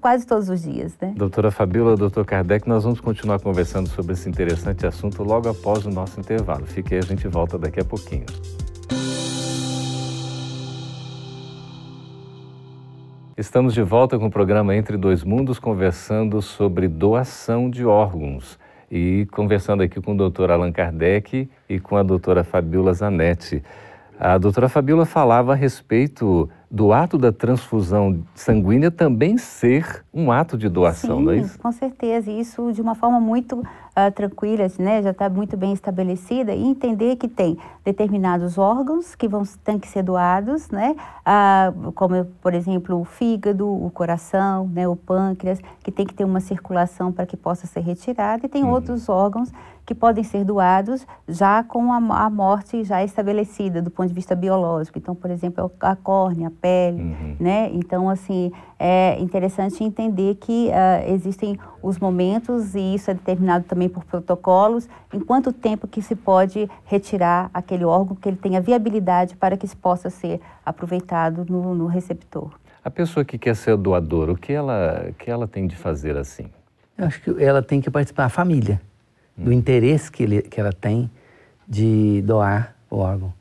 quase 0.00 0.26
todos 0.26 0.48
os 0.48 0.62
dias. 0.62 0.96
Né? 1.00 1.14
Doutora 1.16 1.50
Fabíola, 1.50 1.96
doutor 1.96 2.24
Kardec, 2.24 2.68
nós 2.68 2.84
vamos 2.84 3.00
continuar 3.00 3.38
conversando 3.40 3.88
sobre 3.88 4.12
esse 4.12 4.28
interessante 4.28 4.86
assunto 4.86 5.22
logo 5.22 5.48
após 5.48 5.86
o 5.86 5.90
nosso 5.90 6.18
intervalo. 6.18 6.66
Fique 6.66 6.94
aí, 6.94 7.00
a 7.00 7.04
gente 7.04 7.26
volta 7.28 7.56
daqui 7.56 7.80
a 7.80 7.84
pouquinho. 7.84 8.26
Estamos 13.36 13.74
de 13.74 13.82
volta 13.82 14.18
com 14.18 14.26
o 14.26 14.30
programa 14.30 14.74
Entre 14.74 14.96
Dois 14.96 15.22
Mundos, 15.22 15.58
conversando 15.58 16.40
sobre 16.40 16.88
doação 16.88 17.68
de 17.68 17.84
órgãos. 17.84 18.58
E 18.90 19.26
conversando 19.32 19.82
aqui 19.82 20.00
com 20.00 20.14
o 20.14 20.16
doutor 20.16 20.50
Allan 20.50 20.72
Kardec 20.72 21.48
e 21.68 21.80
com 21.80 21.96
a 21.96 22.02
doutora 22.02 22.44
Fabiola 22.44 22.94
Zanetti. 22.94 23.62
A 24.18 24.38
doutora 24.38 24.68
Fabiola 24.68 25.04
falava 25.04 25.52
a 25.52 25.54
respeito 25.54 26.48
do 26.70 26.92
ato 26.92 27.16
da 27.16 27.30
transfusão 27.30 28.22
sanguínea 28.34 28.90
também 28.90 29.38
ser 29.38 30.04
um 30.12 30.32
ato 30.32 30.58
de 30.58 30.68
doação, 30.68 31.18
Sim, 31.18 31.24
não 31.24 31.32
é 31.32 31.36
isso? 31.36 31.58
com 31.58 31.70
certeza. 31.70 32.30
E 32.30 32.40
isso 32.40 32.72
de 32.72 32.80
uma 32.80 32.94
forma 32.94 33.20
muito 33.20 33.60
uh, 33.60 34.10
tranquila, 34.14 34.64
assim, 34.64 34.82
né? 34.82 35.02
já 35.02 35.10
está 35.10 35.28
muito 35.28 35.56
bem 35.56 35.72
estabelecida. 35.72 36.54
E 36.54 36.64
entender 36.64 37.16
que 37.16 37.28
tem 37.28 37.58
determinados 37.84 38.58
órgãos 38.58 39.14
que 39.14 39.28
vão 39.28 39.42
têm 39.62 39.78
que 39.78 39.86
ser 39.86 40.02
doados, 40.02 40.70
né? 40.70 40.96
Uh, 41.20 41.92
como, 41.92 42.24
por 42.42 42.54
exemplo, 42.54 42.98
o 43.00 43.04
fígado, 43.04 43.68
o 43.68 43.90
coração, 43.90 44.66
né? 44.68 44.88
o 44.88 44.96
pâncreas, 44.96 45.60
que 45.84 45.92
tem 45.92 46.06
que 46.06 46.14
ter 46.14 46.24
uma 46.24 46.40
circulação 46.40 47.12
para 47.12 47.26
que 47.26 47.36
possa 47.36 47.66
ser 47.66 47.80
retirado. 47.80 48.46
E 48.46 48.48
tem 48.48 48.64
uhum. 48.64 48.70
outros 48.70 49.08
órgãos 49.08 49.52
que 49.86 49.94
podem 49.94 50.24
ser 50.24 50.44
doados 50.44 51.06
já 51.28 51.62
com 51.62 51.92
a, 51.92 52.24
a, 52.24 52.28
morte 52.28 52.82
já 52.82 53.04
estabelecida 53.04 53.80
do 53.80 53.88
ponto 53.88 54.08
de 54.08 54.14
vista 54.14 54.34
biológico. 54.34 54.98
Então, 54.98 55.14
por 55.14 55.30
exemplo, 55.30 55.70
a 55.80 55.94
córnea, 55.94 56.48
a 56.48 56.50
pele, 56.50 57.02
uhum. 57.02 57.36
né? 57.38 57.70
Então, 57.72 58.10
assim, 58.10 58.50
é 58.80 59.16
interessante 59.20 59.84
entender 59.84 60.34
que 60.34 60.70
uh, 60.70 61.12
existem 61.12 61.56
os 61.80 62.00
momentos 62.00 62.74
e 62.74 62.96
isso 62.96 63.12
é 63.12 63.14
determinado 63.14 63.64
também 63.64 63.88
por 63.88 64.04
protocolos, 64.04 64.88
em 65.12 65.20
quanto 65.20 65.52
tempo 65.52 65.86
que 65.86 66.02
se 66.02 66.16
pode 66.16 66.68
retirar 66.84 67.48
aquele 67.54 67.84
órgão 67.84 68.16
que 68.16 68.28
ele 68.28 68.36
tenha 68.36 68.60
viabilidade 68.60 69.36
para 69.36 69.56
que 69.56 69.68
se 69.68 69.76
possa 69.76 70.10
ser 70.10 70.40
aproveitado 70.64 71.46
no, 71.48 71.76
no 71.76 71.86
receptor. 71.86 72.50
A 72.84 72.90
pessoa 72.90 73.24
que 73.24 73.38
quer 73.38 73.54
ser 73.54 73.76
doadora, 73.76 74.32
o 74.32 74.36
que 74.36 74.52
ela, 74.52 75.12
que 75.16 75.30
ela 75.30 75.46
tem 75.46 75.66
de 75.68 75.76
fazer 75.76 76.16
assim? 76.16 76.46
Eu 76.98 77.06
acho 77.06 77.20
que 77.20 77.42
ela 77.42 77.62
tem 77.62 77.80
que 77.80 77.90
participar, 77.90 78.24
a 78.24 78.28
família 78.28 78.80
do 79.36 79.52
interesse 79.52 80.10
que, 80.10 80.22
ele, 80.22 80.42
que 80.42 80.58
ela 80.58 80.72
tem 80.72 81.10
de 81.68 82.22
doar 82.22 82.74
o 82.90 82.96
órgão. 82.96 83.32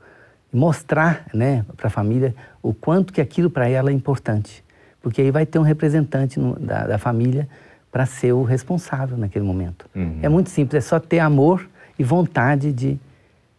Mostrar 0.52 1.26
né, 1.34 1.66
para 1.76 1.88
a 1.88 1.90
família 1.90 2.36
o 2.62 2.74
quanto 2.74 3.14
que 3.14 3.22
aquilo 3.22 3.50
para 3.50 3.70
ela 3.70 3.90
é 3.90 3.94
importante. 3.94 4.64
Porque 5.02 5.22
aí 5.22 5.32
vai 5.32 5.46
ter 5.46 5.60
um 5.60 5.64
representante 5.64 6.40
no, 6.40 6.58
da, 6.60 6.88
da, 6.88 6.98
família 6.98 7.48
para 7.92 8.06
ser 8.06 8.34
o 8.34 8.44
responsável 8.44 9.18
naquele 9.18 9.46
momento. 9.46 9.86
Uhum. 9.96 10.20
É 10.22 10.30
muito 10.30 10.50
simples, 10.50 10.84
é 10.84 10.88
só 10.88 11.00
ter 11.00 11.20
amor 11.20 11.70
e 11.98 12.04
vontade 12.04 12.74
de 12.74 13.00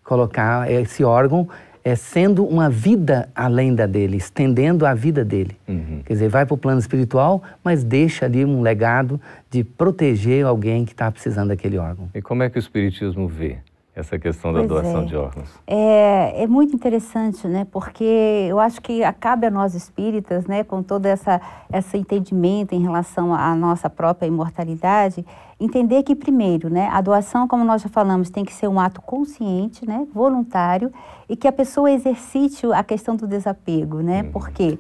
colocar 0.03 0.71
esse 0.71 1.05
órgão 1.05 1.49
é, 1.87 1.95
sendo 1.95 2.45
uma 2.45 2.69
vida 2.69 3.29
além 3.33 3.73
da 3.73 3.87
dele, 3.87 4.17
estendendo 4.17 4.85
a 4.85 4.93
vida 4.93 5.25
dele. 5.25 5.57
Uhum. 5.69 6.01
Quer 6.05 6.15
dizer, 6.15 6.29
vai 6.29 6.45
para 6.45 6.53
o 6.53 6.59
plano 6.59 6.81
espiritual, 6.81 7.41
mas 7.63 7.85
deixa 7.85 8.25
ali 8.25 8.45
um 8.45 8.61
legado 8.61 9.21
de 9.49 9.63
proteger 9.63 10.45
alguém 10.45 10.85
que 10.85 10.91
está 10.91 11.09
precisando 11.13 11.51
daquele 11.51 11.79
órgão. 11.79 12.11
E 12.13 12.21
como 12.21 12.43
é 12.43 12.51
que 12.51 12.59
o 12.59 12.61
Espiritismo 12.61 13.29
vê 13.29 13.59
essa 13.97 14.19
questão 14.19 14.53
da 14.53 14.59
pois 14.59 14.69
doação 14.69 15.01
é. 15.01 15.05
de 15.07 15.17
órgãos? 15.17 15.49
É, 15.67 16.43
é 16.43 16.47
muito 16.47 16.77
interessante, 16.77 17.49
né? 17.49 17.67
Porque 17.73 18.05
eu 18.47 18.61
acho 18.61 18.83
que 18.83 19.01
cabe 19.19 19.47
a 19.47 19.51
nós 19.51 19.75
espíritas, 19.75 20.47
né, 20.47 20.63
com 20.63 20.83
todo 20.83 21.07
essa, 21.07 21.41
esse 21.73 21.97
entendimento 21.97 22.75
em 22.75 22.83
relação 22.83 23.35
à 23.35 23.55
nossa 23.55 23.89
própria 23.89 24.27
imortalidade, 24.27 25.25
entender 25.59 26.03
que 26.03 26.15
primeiro, 26.15 26.69
né, 26.69 26.91
a 26.93 27.01
doação, 27.01 27.49
como 27.49 27.65
nós 27.65 27.81
já 27.81 27.89
falamos, 27.89 28.29
tem 28.29 28.45
que 28.45 28.53
ser 28.53 28.69
um 28.69 28.79
ato 28.79 29.01
consciente, 29.01 29.87
né, 29.87 30.07
voluntário, 30.13 30.93
e 31.27 31.35
que 31.35 31.49
a 31.49 31.53
pessoa 31.53 31.91
exercite 31.91 32.67
a 32.75 32.85
questão 32.85 33.17
do 33.17 33.27
desapego, 33.27 34.01
né? 34.01 34.23
Uhum. 34.23 34.31
Por 34.31 34.51
quê? 34.51 34.67
porque 34.67 34.79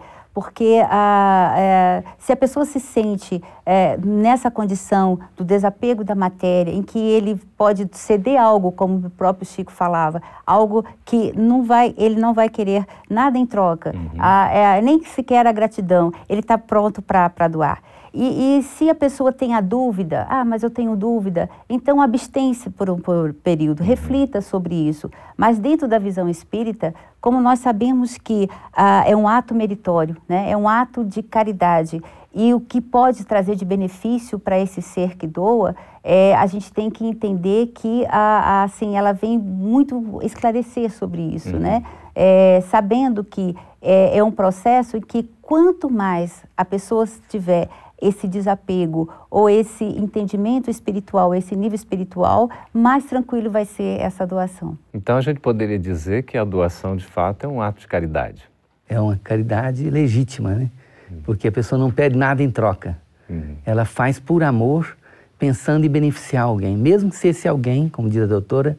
a, 0.88 1.55
é, 1.57 2.05
se 2.19 2.33
a 2.33 2.37
pessoa 2.37 2.64
se 2.64 2.78
sente 2.78 3.43
é, 3.64 3.97
nessa 3.97 4.50
condição 4.50 5.19
do 5.37 5.45
desapego 5.45 6.05
da 6.05 6.14
matéria, 6.14 6.71
em 6.71 6.83
que 6.83 6.99
ele 6.99 7.37
pode 7.57 7.88
ceder 7.93 8.40
algo, 8.40 8.73
como 8.73 9.07
o 9.07 9.11
próprio 9.11 9.47
Chico 9.47 9.73
falava, 9.73 10.23
algo 10.47 10.85
que 11.05 11.33
não 11.37 11.64
vai, 11.64 11.95
ele 11.97 12.21
não 12.21 12.35
vai 12.35 12.49
querer 12.49 12.87
nada 13.09 13.38
em 13.38 13.47
troca, 13.47 13.95
uhum. 13.95 14.11
a, 14.19 14.50
é, 14.52 14.81
nem 14.81 15.02
sequer 15.05 15.47
a 15.47 15.52
gratidão, 15.52 16.12
ele 16.28 16.40
está 16.40 16.59
pronto 16.59 17.00
para 17.02 17.49
doar. 17.49 17.81
E, 18.19 18.59
e, 18.59 18.63
se 18.63 18.89
a 18.89 18.95
pessoa 18.95 19.31
tem 19.31 19.53
a 19.53 19.61
dúvida, 19.61 20.27
ah, 20.31 20.43
mas 20.43 20.63
eu 20.63 20.71
tenho 20.71 20.97
dúvida, 20.97 21.51
então 21.69 22.01
abstém-se 22.01 22.71
por 22.71 22.89
um 22.89 22.99
por 22.99 23.35
período, 23.35 23.81
uhum. 23.81 23.87
reflita 23.87 24.41
sobre 24.41 24.75
isso. 24.75 25.11
Mas 25.37 25.59
dentro 25.59 25.87
da 25.87 25.99
visão 25.99 26.27
espírita, 26.27 26.95
como 27.21 27.43
nós 27.43 27.59
sabemos 27.59 28.17
que 28.17 28.49
ah, 28.73 29.05
é 29.07 29.15
um 29.15 29.29
ato 29.29 29.55
meritório, 29.55 30.17
né? 30.27 30.51
é 30.51 30.57
um 30.57 30.67
ato 30.67 31.05
de 31.05 31.23
caridade, 31.23 32.01
e 32.35 32.55
o 32.55 32.61
que 32.61 32.81
pode 32.81 33.25
trazer 33.25 33.55
de 33.55 33.67
benefício 33.67 34.39
para 34.39 34.59
esse 34.59 34.81
ser 34.81 35.17
que 35.17 35.27
doa, 35.27 35.77
é, 36.03 36.35
a 36.37 36.47
gente 36.47 36.73
tem 36.73 36.91
que 36.91 37.05
entender 37.05 37.69
que 37.75 38.07
a, 38.09 38.61
a, 38.61 38.63
assim, 38.63 38.97
ela 38.97 39.13
vem 39.13 39.39
muito 39.39 40.21
esclarecer 40.23 40.91
sobre 40.91 41.21
isso, 41.21 41.55
uhum. 41.55 41.61
né? 41.61 41.83
É, 42.15 42.63
sabendo 42.71 43.23
que 43.23 43.55
é, 43.81 44.19
é 44.19 44.25
um 44.25 44.31
processo 44.31 44.97
em 44.97 45.01
que 45.01 45.23
quanto 45.43 45.91
mais 45.91 46.43
a 46.57 46.65
pessoa 46.65 47.07
tiver 47.29 47.69
esse 48.00 48.29
desapego 48.29 49.09
ou 49.31 49.49
esse 49.49 49.85
entendimento 49.85 50.71
espiritual, 50.71 51.35
esse 51.35 51.57
nível 51.57 51.75
espiritual, 51.75 52.50
mais 52.73 53.05
tranquilo 53.05 53.50
vai 53.50 53.65
ser 53.65 54.00
essa 54.00 54.26
doação. 54.26 54.79
Então 54.93 55.17
a 55.17 55.21
gente 55.21 55.41
poderia 55.41 55.79
dizer 55.79 56.25
que 56.25 56.37
a 56.37 56.45
doação 56.45 56.97
de 56.97 57.05
fato 57.05 57.45
é 57.45 57.49
um 57.49 57.61
ato 57.62 57.81
de 57.81 57.87
caridade. 57.87 58.45
É 58.88 59.00
uma 59.00 59.17
caridade 59.17 59.88
legítima, 59.88 60.55
né? 60.55 60.71
Uhum. 61.11 61.21
Porque 61.25 61.49
a 61.49 61.53
pessoa 61.53 61.79
não 61.79 61.91
pede 61.91 62.17
nada 62.17 62.43
em 62.43 62.50
troca. 62.50 62.99
Uhum. 63.29 63.57
Ela 63.65 63.85
faz 63.85 64.21
por 64.21 64.43
amor, 64.43 64.97
pensando 65.38 65.85
em 65.85 65.88
beneficiar 65.88 66.45
alguém, 66.45 66.76
mesmo 66.76 67.11
que 67.11 67.17
se 67.17 67.29
esse 67.29 67.49
alguém, 67.49 67.88
como 67.88 68.09
diz 68.09 68.23
a 68.23 68.26
doutora, 68.26 68.79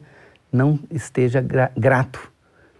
não 0.52 0.78
esteja 0.90 1.40
gra 1.40 1.70
grato. 1.76 2.32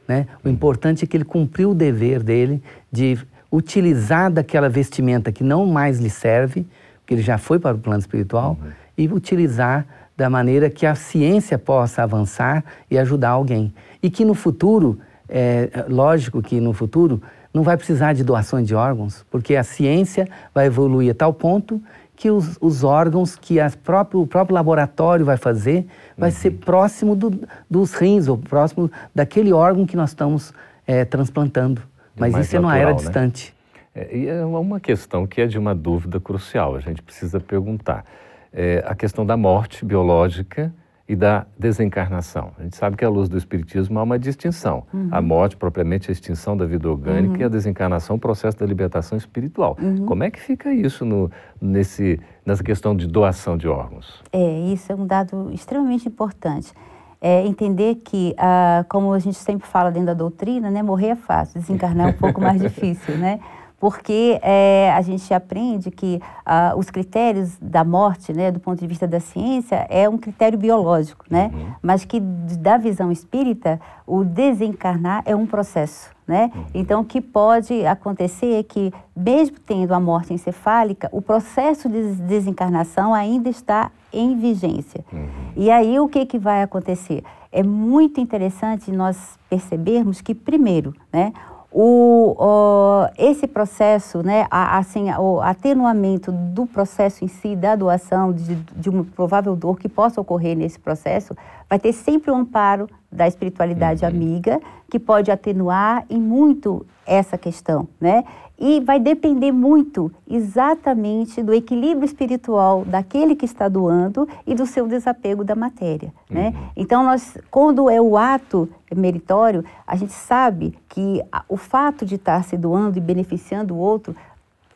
Né? 0.07 0.26
O 0.42 0.49
uhum. 0.49 0.54
importante 0.54 1.04
é 1.04 1.07
que 1.07 1.16
ele 1.16 1.25
cumpriu 1.25 1.73
o 1.73 1.75
dever 1.75 2.23
dele 2.23 2.62
de 2.90 3.18
utilizar 3.50 4.31
daquela 4.31 4.69
vestimenta 4.69 5.33
que 5.33 5.43
não 5.43 5.67
mais 5.67 5.99
lhe 5.99 6.11
serve, 6.11 6.67
porque 7.00 7.14
ele 7.14 7.23
já 7.23 7.38
foi 7.38 7.59
para 7.59 7.76
o 7.76 7.78
plano 7.78 8.00
espiritual, 8.00 8.59
uhum. 8.61 8.71
e 8.97 9.09
utilizar 9.09 9.87
da 10.17 10.28
maneira 10.28 10.69
que 10.69 10.85
a 10.85 10.95
ciência 10.95 11.59
possa 11.59 12.02
avançar 12.02 12.64
e 12.90 12.99
ajudar 12.99 13.31
alguém. 13.31 13.73
E 14.02 14.11
que 14.11 14.25
no 14.25 14.35
futuro, 14.35 14.99
é 15.28 15.85
lógico 15.88 16.43
que 16.43 16.61
no 16.61 16.73
futuro, 16.73 17.23
não 17.55 17.62
vai 17.62 17.76
precisar 17.76 18.12
de 18.12 18.23
doações 18.23 18.67
de 18.67 18.75
órgãos, 18.75 19.25
porque 19.31 19.57
a 19.57 19.62
ciência 19.62 20.28
vai 20.55 20.67
evoluir 20.67 21.12
a 21.12 21.14
tal 21.14 21.33
ponto 21.33 21.81
que 22.14 22.31
os, 22.31 22.59
os 22.61 22.83
órgãos 22.83 23.37
que 23.37 23.59
próprio, 23.85 24.21
o 24.21 24.26
próprio 24.26 24.55
laboratório 24.55 25.25
vai 25.25 25.37
fazer 25.37 25.87
vai 26.17 26.31
uhum. 26.31 26.37
ser 26.37 26.50
próximo 26.50 27.14
do, 27.14 27.40
dos 27.71 27.95
rins, 27.95 28.26
ou 28.26 28.37
próximo 28.37 28.90
daquele 29.14 29.52
órgão 29.52 29.87
que 29.87 29.97
nós 29.97 30.11
estamos 30.11 30.52
é, 30.85 31.05
transplantando. 31.05 31.81
Mas 32.18 32.37
isso 32.37 32.56
é 32.56 32.60
numa 32.60 32.76
era 32.76 32.90
né? 32.90 32.96
distante. 32.96 33.54
É, 33.94 34.16
e 34.16 34.28
é 34.28 34.44
uma 34.44 34.78
questão 34.78 35.26
que 35.26 35.40
é 35.40 35.46
de 35.46 35.58
uma 35.58 35.75
dúvida 35.75 36.20
crucial, 36.20 36.76
a 36.76 36.80
gente 36.80 37.02
precisa 37.02 37.40
perguntar. 37.40 38.04
É 38.52 38.82
a 38.87 38.94
questão 38.94 39.26
da 39.26 39.37
morte 39.37 39.84
biológica 39.84 40.72
e 41.08 41.16
da 41.16 41.46
desencarnação. 41.58 42.52
A 42.58 42.62
gente 42.62 42.76
sabe 42.76 42.96
que 42.96 43.04
à 43.04 43.08
luz 43.08 43.30
do 43.30 43.38
Espiritismo 43.38 43.98
há 43.98 44.02
uma 44.02 44.18
distinção. 44.18 44.87
Uhum. 44.92 45.08
A 45.10 45.22
morte, 45.22 45.56
propriamente, 45.56 46.10
a 46.10 46.12
extinção 46.12 46.54
da 46.54 46.66
vida 46.66 46.88
orgânica 46.88 47.34
uhum. 47.34 47.40
e 47.40 47.44
a 47.44 47.48
desencarnação, 47.48 48.16
o 48.16 48.18
processo 48.18 48.58
da 48.58 48.66
libertação 48.66 49.16
espiritual. 49.16 49.76
Uhum. 49.80 50.04
Como 50.04 50.22
é 50.22 50.30
que 50.30 50.38
fica 50.38 50.72
isso 50.72 51.06
no, 51.06 51.30
nesse, 51.60 52.20
nessa 52.44 52.62
questão 52.62 52.94
de 52.94 53.06
doação 53.06 53.56
de 53.56 53.66
órgãos? 53.66 54.22
É, 54.30 54.60
isso 54.70 54.92
é 54.92 54.94
um 54.94 55.06
dado 55.06 55.50
extremamente 55.50 56.06
importante 56.06 56.75
é 57.20 57.46
entender 57.46 57.96
que, 57.96 58.34
ah, 58.38 58.84
como 58.88 59.12
a 59.12 59.18
gente 59.18 59.38
sempre 59.38 59.66
fala 59.66 59.90
dentro 59.90 60.06
da 60.06 60.14
doutrina, 60.14 60.70
né, 60.70 60.82
morrer 60.82 61.08
é 61.08 61.16
fácil, 61.16 61.60
desencarnar 61.60 62.08
é 62.08 62.10
um 62.10 62.14
pouco 62.14 62.40
mais 62.40 62.60
difícil, 62.60 63.16
né? 63.18 63.40
Porque 63.80 64.40
é, 64.42 64.92
a 64.92 65.00
gente 65.02 65.32
aprende 65.32 65.90
que 65.90 66.20
ah, 66.44 66.75
os 66.76 66.90
critérios 66.90 67.56
da 67.60 67.84
morte, 67.84 68.32
né, 68.32 68.50
do 68.50 68.58
ponto 68.58 68.80
de 68.80 68.87
vista 68.87 69.06
da 69.06 69.20
ciência, 69.20 69.87
é 69.88 70.08
um 70.08 70.18
critério 70.18 70.58
biológico, 70.58 71.25
né? 71.30 71.50
Uhum. 71.52 71.72
Mas 71.80 72.04
que 72.04 72.18
da 72.20 72.76
visão 72.76 73.12
espírita, 73.12 73.80
o 74.06 74.25
desencarnar 74.25 75.22
é 75.25 75.34
um 75.34 75.46
processo, 75.46 76.10
né? 76.28 76.52
Uhum. 76.54 76.64
Então, 76.75 77.00
o 77.00 77.04
que 77.04 77.20
pode 77.20 77.87
acontecer 77.87 78.61
é 78.61 78.62
que, 78.62 78.92
mesmo 79.16 79.56
tendo 79.66 79.94
a 79.94 79.99
morte 79.99 80.35
encefálica, 80.35 81.08
o 81.11 81.23
processo 81.23 81.88
de 81.88 82.14
desencarnação 82.16 83.14
ainda 83.14 83.49
está 83.49 83.90
em 84.12 84.37
vigência. 84.37 85.02
Uhum. 85.11 85.26
E 85.56 85.70
aí, 85.70 85.99
o 85.99 86.06
que, 86.06 86.26
que 86.26 86.38
vai 86.38 86.62
acontecer? 86.62 87.25
É 87.50 87.62
muito 87.62 88.20
interessante 88.20 88.92
nós 88.92 89.38
percebermos 89.49 90.20
que, 90.20 90.35
primeiro, 90.35 90.94
né, 91.11 91.32
o, 91.70 92.35
o, 92.38 93.08
esse 93.18 93.47
processo, 93.47 94.23
né, 94.23 94.47
a, 94.50 94.78
assim, 94.78 95.11
o 95.12 95.40
atenuamento 95.40 96.32
do 96.32 96.66
processo 96.66 97.25
em 97.25 97.28
si, 97.28 97.54
da 97.54 97.76
doação, 97.76 98.32
de, 98.32 98.54
de 98.54 98.88
uma 98.88 99.04
provável 99.04 99.54
dor 99.54 99.78
que 99.78 99.88
possa 99.88 100.20
ocorrer 100.20 100.56
nesse 100.56 100.78
processo, 100.78 101.37
vai 101.68 101.78
ter 101.78 101.92
sempre 101.92 102.30
o 102.30 102.34
amparo 102.34 102.88
da 103.10 103.26
espiritualidade 103.26 104.04
uhum. 104.04 104.10
amiga, 104.10 104.60
que 104.90 104.98
pode 104.98 105.30
atenuar 105.30 106.04
em 106.08 106.20
muito 106.20 106.87
essa 107.06 107.37
questão, 107.37 107.88
né? 108.00 108.25
E 108.60 108.80
vai 108.80 108.98
depender 108.98 109.52
muito 109.52 110.10
exatamente 110.28 111.42
do 111.42 111.54
equilíbrio 111.54 112.04
espiritual 112.04 112.84
daquele 112.84 113.37
que 113.37 113.44
está 113.44 113.68
doando 113.68 114.28
e 114.44 114.52
do 114.52 114.66
seu 114.66 114.88
desapego 114.88 115.44
da 115.44 115.54
matéria, 115.54 116.12
né? 116.28 116.48
uhum. 116.48 116.52
né? 116.52 116.70
Então, 116.76 117.04
nós, 117.04 117.38
quando 117.50 117.88
é 117.88 118.00
o 118.00 118.16
ato 118.16 118.68
meritório, 118.94 119.64
a 119.87 119.94
gente 119.94 120.12
sabe 120.12 120.76
que 120.88 121.22
o 121.48 121.56
fato 121.56 122.04
de 122.04 122.16
estar 122.16 122.42
se 122.44 122.56
doando 122.56 122.98
e 122.98 123.00
beneficiando 123.00 123.75
o 123.75 123.78
outro 123.78 124.14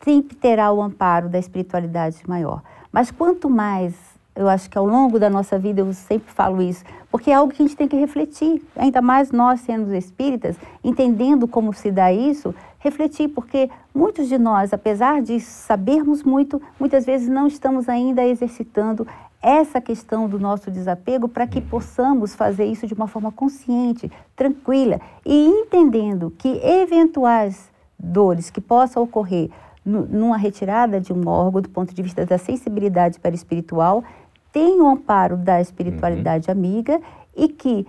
sempre 0.01 0.37
terá 0.37 0.73
o 0.73 0.81
amparo 0.81 1.29
da 1.29 1.39
espiritualidade 1.39 2.19
maior. 2.27 2.63
Mas 2.93 3.11
quanto 3.11 3.49
mais 3.49 3.95
eu 4.35 4.49
acho 4.49 4.69
que 4.71 4.79
ao 4.79 4.87
longo 4.87 5.19
da 5.19 5.29
nossa 5.29 5.59
vida 5.59 5.81
eu 5.81 5.93
sempre 5.93 6.33
falo 6.33 6.63
isso, 6.63 6.85
porque 7.11 7.31
é 7.31 7.35
algo 7.35 7.53
que 7.53 7.63
a 7.63 7.67
gente 7.67 7.77
tem 7.77 7.87
que 7.87 7.97
refletir, 7.97 8.63
ainda 8.75 9.03
mais 9.03 9.31
nós 9.31 9.61
sendo 9.61 9.95
espíritas, 9.95 10.57
entendendo 10.83 11.47
como 11.47 11.73
se 11.73 11.91
dá 11.91 12.13
isso, 12.13 12.55
refletir, 12.79 13.29
porque 13.29 13.71
muitos 13.95 14.29
de 14.29 14.39
nós, 14.39 14.73
apesar 14.73 15.23
de 15.23 15.39
sabermos 15.39 16.23
muito, 16.23 16.61
muitas 16.81 17.05
vezes 17.05 17.29
não 17.29 17.47
estamos 17.47 17.89
ainda 17.89 18.25
exercitando 18.25 19.07
essa 19.43 19.81
questão 19.81 20.29
do 20.29 20.39
nosso 20.39 20.71
desapego 20.71 21.29
para 21.29 21.47
que 21.47 21.61
possamos 21.61 22.35
fazer 22.35 22.65
isso 22.65 22.87
de 22.87 22.95
uma 22.95 23.09
forma 23.09 23.33
consciente, 23.33 24.11
tranquila 24.37 25.01
e 25.27 25.49
entendendo 25.49 26.33
que 26.39 26.61
eventuais 26.65 27.71
dores 27.99 28.51
que 28.51 28.61
possam 28.61 29.03
ocorrer 29.03 29.51
numa 29.85 30.37
retirada 30.37 31.01
de 31.01 31.13
um 31.13 31.29
órgão 31.29 31.61
do 31.61 31.69
ponto 31.69 31.93
de 31.93 32.03
vista 32.03 32.25
da 32.25 32.39
sensibilidade 32.39 33.19
para 33.19 33.35
espiritual, 33.35 34.05
tem 34.53 34.81
o 34.81 34.89
amparo 34.89 35.37
da 35.37 35.61
espiritualidade 35.61 36.49
uhum. 36.49 36.53
amiga 36.53 37.01
e 37.35 37.49
que 37.49 37.87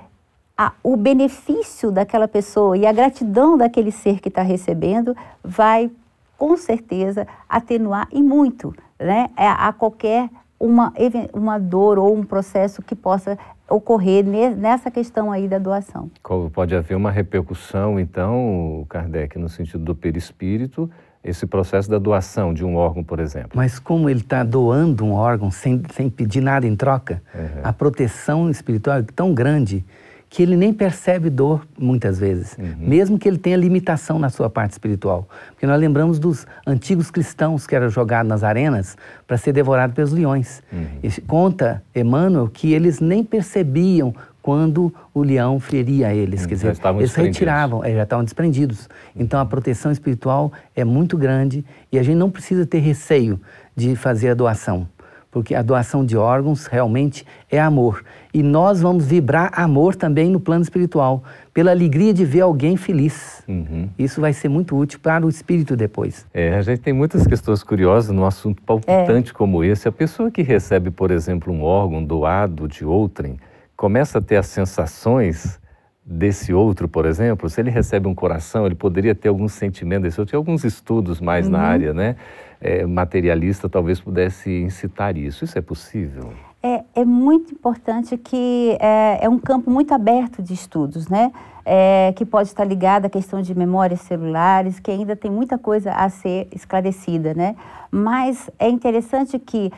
a, 0.58 0.72
o 0.84 0.96
benefício 0.96 1.91
daquela 1.91 2.27
pessoa 2.27 2.77
e 2.77 2.86
a 2.86 2.93
gratidão 2.93 3.58
daquele 3.58 3.91
ser 3.91 4.20
que 4.20 4.29
está 4.29 4.41
recebendo 4.41 5.15
vai, 5.43 5.91
com 6.38 6.55
certeza, 6.55 7.27
atenuar 7.50 8.08
e 8.12 8.24
muito 8.24 8.74
né, 9.00 9.29
a, 9.36 9.67
a 9.67 9.74
qualquer 9.74 10.29
uma, 10.60 10.93
uma 11.34 11.60
dor 11.60 12.00
ou 12.00 12.15
um 12.15 12.24
processo 12.24 12.82
que 12.82 12.96
possa 12.96 13.38
ocorrer 13.70 14.24
nessa 14.55 14.89
questão 14.89 15.32
aí 15.32 15.48
da 15.48 15.58
doação. 15.58 16.10
Pode 16.53 16.75
haver 16.75 16.96
uma 16.96 17.12
repercussão, 17.12 18.00
então, 18.00 18.86
Kardec, 18.88 19.38
no 19.38 19.50
sentido 19.50 19.84
do 19.84 19.96
perispírito, 19.96 20.89
esse 21.24 21.46
processo 21.46 21.89
da 21.89 21.98
doação 21.98 22.53
de 22.53 22.65
um 22.65 22.75
órgão, 22.75 23.03
por 23.03 23.20
exemplo. 23.20 23.51
Mas 23.56 23.80
como 23.80 24.10
ele 24.10 24.20
está 24.20 24.44
doando 24.44 25.06
um 25.06 25.13
órgão 25.13 25.50
sem, 25.50 25.82
sem 25.94 26.10
pedir 26.10 26.42
nada 26.42 26.68
em 26.68 26.75
troca, 26.75 27.22
uhum. 27.34 27.62
a 27.63 27.72
proteção 27.72 28.50
espiritual 28.50 28.98
é 28.98 29.03
tão 29.15 29.34
grande 29.34 29.86
que 30.34 30.42
ele 30.42 30.58
nem 30.58 30.74
percebe 30.74 31.30
dor 31.30 31.63
muitas 31.77 32.18
vezes, 32.18 32.58
uhum. 32.58 32.75
mesmo 32.80 33.20
que 33.20 33.30
ele 33.30 33.38
tenha 33.38 33.56
limitação 33.56 34.18
na 34.18 34.32
sua 34.32 34.50
parte 34.50 34.72
espiritual. 34.72 35.30
Porque 35.51 35.68
nós 35.68 35.80
lembramos 35.80 36.18
dos 36.18 36.48
antigos 36.65 37.12
cristãos 37.12 37.68
que 37.68 37.75
eram 37.75 37.88
jogados 37.88 38.27
nas 38.27 38.44
arenas 38.44 38.98
para 39.27 39.38
ser 39.38 39.53
devorados 39.53 39.96
pelos 39.96 40.12
leões. 40.12 40.63
Uhum. 40.74 41.12
conta 41.27 41.84
Emmanuel 41.96 42.50
que 42.51 42.74
eles 42.74 43.00
nem 43.00 43.24
percebiam 43.24 44.12
quando 44.44 44.94
o 45.14 45.24
leão 45.24 45.58
feria 45.58 46.14
eles. 46.14 46.44
Hum, 46.44 46.50
quer 46.50 46.56
dizer, 46.56 46.76
eles 46.98 47.16
retiravam, 47.16 47.84
é, 47.84 47.96
já 47.96 48.04
estavam 48.04 48.26
desprendidos. 48.26 48.90
Então 49.16 49.40
a 49.40 49.46
proteção 49.46 49.90
espiritual 49.90 50.52
é 50.76 50.84
muito 50.84 51.18
grande 51.18 51.66
e 51.90 51.98
a 51.98 52.04
gente 52.04 52.18
não 52.18 52.30
precisa 52.30 52.66
ter 52.66 52.80
receio 52.80 53.40
de 53.74 53.96
fazer 53.96 54.30
a 54.30 54.34
doação, 54.34 54.86
porque 55.32 55.56
a 55.56 55.62
doação 55.62 56.06
de 56.06 56.18
órgãos 56.18 56.66
realmente 56.66 57.26
é 57.50 57.60
amor. 57.60 58.04
E 58.34 58.44
nós 58.44 58.82
vamos 58.82 59.06
vibrar 59.06 59.50
amor 59.56 59.96
também 59.96 60.30
no 60.30 60.42
plano 60.42 60.62
espiritual, 60.62 61.24
pela 61.54 61.72
alegria 61.72 62.14
de 62.14 62.26
ver 62.26 62.42
alguém 62.42 62.76
feliz. 62.76 63.44
Uhum. 63.48 63.88
Isso 63.98 64.20
vai 64.20 64.34
ser 64.34 64.50
muito 64.50 64.76
útil 64.76 65.00
para 65.02 65.26
o 65.26 65.30
espírito 65.30 65.78
depois. 65.78 66.26
É, 66.34 66.54
a 66.56 66.62
gente 66.62 66.82
tem 66.82 66.92
muitas 66.94 67.26
questões 67.26 67.64
curiosas 67.64 68.14
num 68.14 68.26
assunto 68.26 68.62
palpitante 68.62 69.32
é. 69.32 69.34
como 69.34 69.64
esse. 69.64 69.88
A 69.88 69.92
pessoa 69.92 70.30
que 70.30 70.42
recebe, 70.42 70.92
por 70.92 71.12
exemplo, 71.12 71.54
um 71.54 71.64
órgão 71.64 72.04
doado 72.04 72.68
de 72.68 72.84
outrem, 72.84 73.38
começa 73.75 74.20
a 74.20 74.22
ter 74.22 74.38
as 74.38 74.48
sensações 74.48 75.60
desse 76.06 76.53
outro, 76.53 76.88
por 76.88 77.06
exemplo, 77.06 77.50
se 77.50 77.62
ele 77.62 77.70
recebe 77.70 78.08
um 78.08 78.15
coração, 78.15 78.65
ele 78.65 78.75
poderia 78.75 79.15
ter 79.15 79.30
algum 79.30 79.48
sentimento 79.48 80.03
desse 80.03 80.20
outro. 80.20 80.32
Tem 80.32 80.38
alguns 80.38 80.63
estudos 80.63 81.22
mais 81.22 81.46
uhum. 81.46 81.53
na 81.53 81.60
área, 81.60 81.94
né? 81.94 82.15
É, 82.60 82.86
materialista 82.86 83.70
talvez 83.70 84.00
pudesse 84.00 84.50
incitar 84.50 85.18
isso. 85.18 85.44
Isso 85.44 85.58
é 85.58 85.62
possível? 85.62 86.34
É, 86.62 86.84
é 86.96 87.06
muito 87.06 87.53
importante 87.53 88.18
que 88.18 88.77
é, 88.80 89.20
é, 89.25 89.30
um 89.30 89.38
campo 89.38 89.70
muito 89.70 89.94
aberto 89.94 90.42
de 90.42 90.53
estudos, 90.53 91.10
né? 91.10 91.32
É, 91.65 92.13
que 92.15 92.25
pode 92.25 92.50
estar 92.50 92.65
ligado 92.65 93.06
à 93.06 93.10
questão 93.10 93.42
de 93.42 93.56
memórias 93.56 94.01
celulares, 94.01 94.80
que 94.80 94.92
ainda 94.92 95.15
tem 95.15 95.32
muita 95.32 95.58
coisa 95.58 95.92
a 95.94 96.10
ser 96.10 96.48
esclarecida, 96.53 97.34
né? 97.34 97.56
Mas 97.89 98.50
é 98.60 98.70
interessante 98.70 99.39
que 99.39 99.72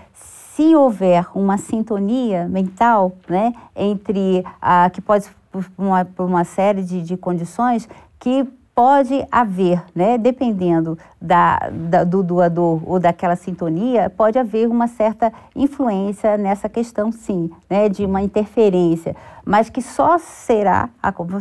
se 0.55 0.73
houver 0.73 1.27
uma 1.35 1.57
sintonia 1.57 2.47
mental, 2.47 3.11
né, 3.27 3.53
entre 3.75 4.41
a 4.61 4.89
que 4.89 5.01
pode 5.01 5.29
por 5.51 5.65
uma, 5.77 6.05
por 6.05 6.25
uma 6.25 6.45
série 6.45 6.81
de, 6.81 7.01
de 7.01 7.17
condições 7.17 7.89
que 8.17 8.47
pode 8.75 9.25
haver, 9.31 9.81
né, 9.95 10.17
dependendo 10.17 10.97
da, 11.19 11.71
da, 11.71 12.03
do 12.03 12.21
doador 12.21 12.81
ou 12.85 12.99
daquela 12.99 13.37
sintonia, 13.37 14.09
pode 14.09 14.37
haver 14.37 14.67
uma 14.67 14.85
certa 14.87 15.31
influência 15.55 16.37
nessa 16.37 16.67
questão, 16.67 17.09
sim, 17.09 17.49
né, 17.69 17.87
de 17.87 18.05
uma 18.05 18.21
interferência, 18.21 19.15
mas 19.45 19.69
que 19.69 19.81
só 19.81 20.17
será, 20.17 20.89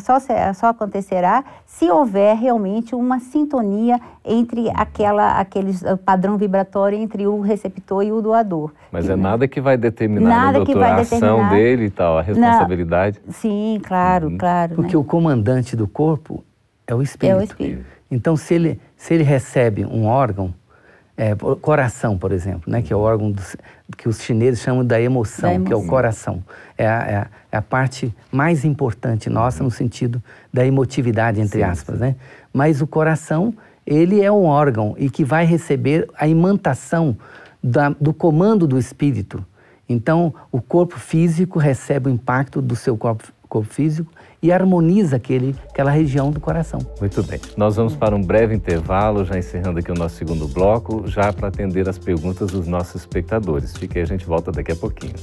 só, 0.01 0.18
só 0.55 0.66
acontecerá 0.68 1.42
se 1.66 1.90
houver 1.90 2.37
realmente 2.37 2.94
uma 2.94 3.18
sintonia 3.18 3.99
entre 4.25 4.70
aquela, 4.70 5.40
aquele 5.40 5.73
padrão 6.05 6.37
vibratório 6.37 6.97
entre 6.97 7.27
o 7.27 7.40
receptor 7.40 8.05
e 8.05 8.12
o 8.12 8.23
doador. 8.23 8.70
Mas 8.92 9.11
é 9.11 9.16
nada 9.16 9.49
que 9.49 9.61
vai 9.61 9.77
determinar, 9.77 10.29
nada 10.29 10.59
doutor, 10.59 10.73
que 10.73 10.79
vai 10.79 10.90
a 10.92 10.97
ação 10.97 11.49
dele 11.49 11.87
e 11.87 11.90
tal, 11.90 12.16
a 12.16 12.23
responsabilidade? 12.23 13.20
Não, 13.27 13.33
sim, 13.33 13.81
claro, 13.83 14.29
uhum. 14.29 14.38
claro. 14.38 14.77
Porque 14.77 14.94
né? 14.94 15.01
o 15.01 15.03
comandante 15.03 15.75
do 15.75 15.88
corpo 15.88 16.44
é 16.87 16.94
o 16.94 17.03
espírito. 17.03 17.38
É 17.38 17.40
o 17.40 17.44
espírito. 17.44 17.85
Então, 18.11 18.37
se 18.37 18.55
ele, 18.55 18.81
se 18.97 19.14
ele 19.14 19.25
recebe 19.25 19.85
um 19.85 20.05
órgão, 20.07 20.55
é, 21.16 21.35
coração, 21.61 22.18
por 22.18 22.33
exemplo, 22.33 22.70
né, 22.70 22.83
que 22.83 22.92
é 22.92 22.97
o 22.97 23.01
órgão 23.01 23.31
do, 23.31 23.42
que 23.97 24.09
os 24.09 24.20
chineses 24.20 24.61
chamam 24.61 24.85
da 24.85 25.01
emoção, 25.01 25.49
da 25.49 25.55
emoção, 25.55 25.66
que 25.66 25.73
é 25.73 25.77
o 25.77 25.87
coração. 25.87 26.42
É 26.77 26.87
a, 26.87 26.90
é, 26.90 27.16
a, 27.16 27.27
é 27.53 27.57
a, 27.57 27.62
parte 27.62 28.12
mais 28.33 28.64
importante 28.64 29.31
nossa 29.31 29.62
no 29.62 29.70
sentido 29.70 30.23
da 30.53 30.66
emotividade, 30.66 31.40
entre 31.40 31.59
sim, 31.59 31.64
aspas. 31.64 31.97
Sim. 31.97 32.01
Né? 32.03 32.16
Mas 32.53 32.81
o 32.81 32.87
coração, 32.87 33.55
ele 33.87 34.20
é 34.20 34.31
um 34.31 34.44
órgão 34.44 34.94
e 34.99 35.09
que 35.09 35.25
vai 35.25 35.44
receber 35.44 36.09
a 36.18 36.27
imantação 36.27 37.16
da, 37.62 37.90
do 37.90 38.12
comando 38.12 38.66
do 38.66 38.79
espírito. 38.79 39.44
Então, 39.88 40.35
o 40.51 40.61
corpo 40.61 40.99
físico 40.99 41.59
recebe 41.59 42.09
o 42.09 42.12
impacto 42.12 42.61
do 42.61 42.75
seu 42.75 42.97
corpo, 42.97 43.25
corpo 43.49 43.73
físico 43.73 44.11
e 44.45 44.53
harmoniza 44.53 45.17
aquele, 45.17 45.57
aquela 45.71 45.91
região 45.91 46.31
do 46.31 46.39
coração. 46.39 46.79
Muito 47.01 47.23
bem. 47.23 47.41
Nós 47.57 47.77
vamos 47.77 47.97
para 47.97 48.15
um 48.15 48.21
breve 48.21 48.55
intervalo, 48.55 49.25
já 49.25 49.39
encerrando 49.39 49.79
aqui 49.79 49.91
o 49.91 49.95
nosso 49.95 50.17
segundo 50.17 50.47
bloco, 50.47 51.07
já 51.07 51.33
para 51.33 51.49
atender 51.49 51.89
as 51.89 51.97
perguntas 51.97 52.51
dos 52.51 52.67
nossos 52.67 52.97
espectadores. 52.97 53.75
Fique 53.75 53.97
aí, 53.97 54.03
a 54.03 54.07
gente 54.07 54.27
volta 54.27 54.53
daqui 54.53 54.71
a 54.71 54.77
pouquinho. 54.77 55.15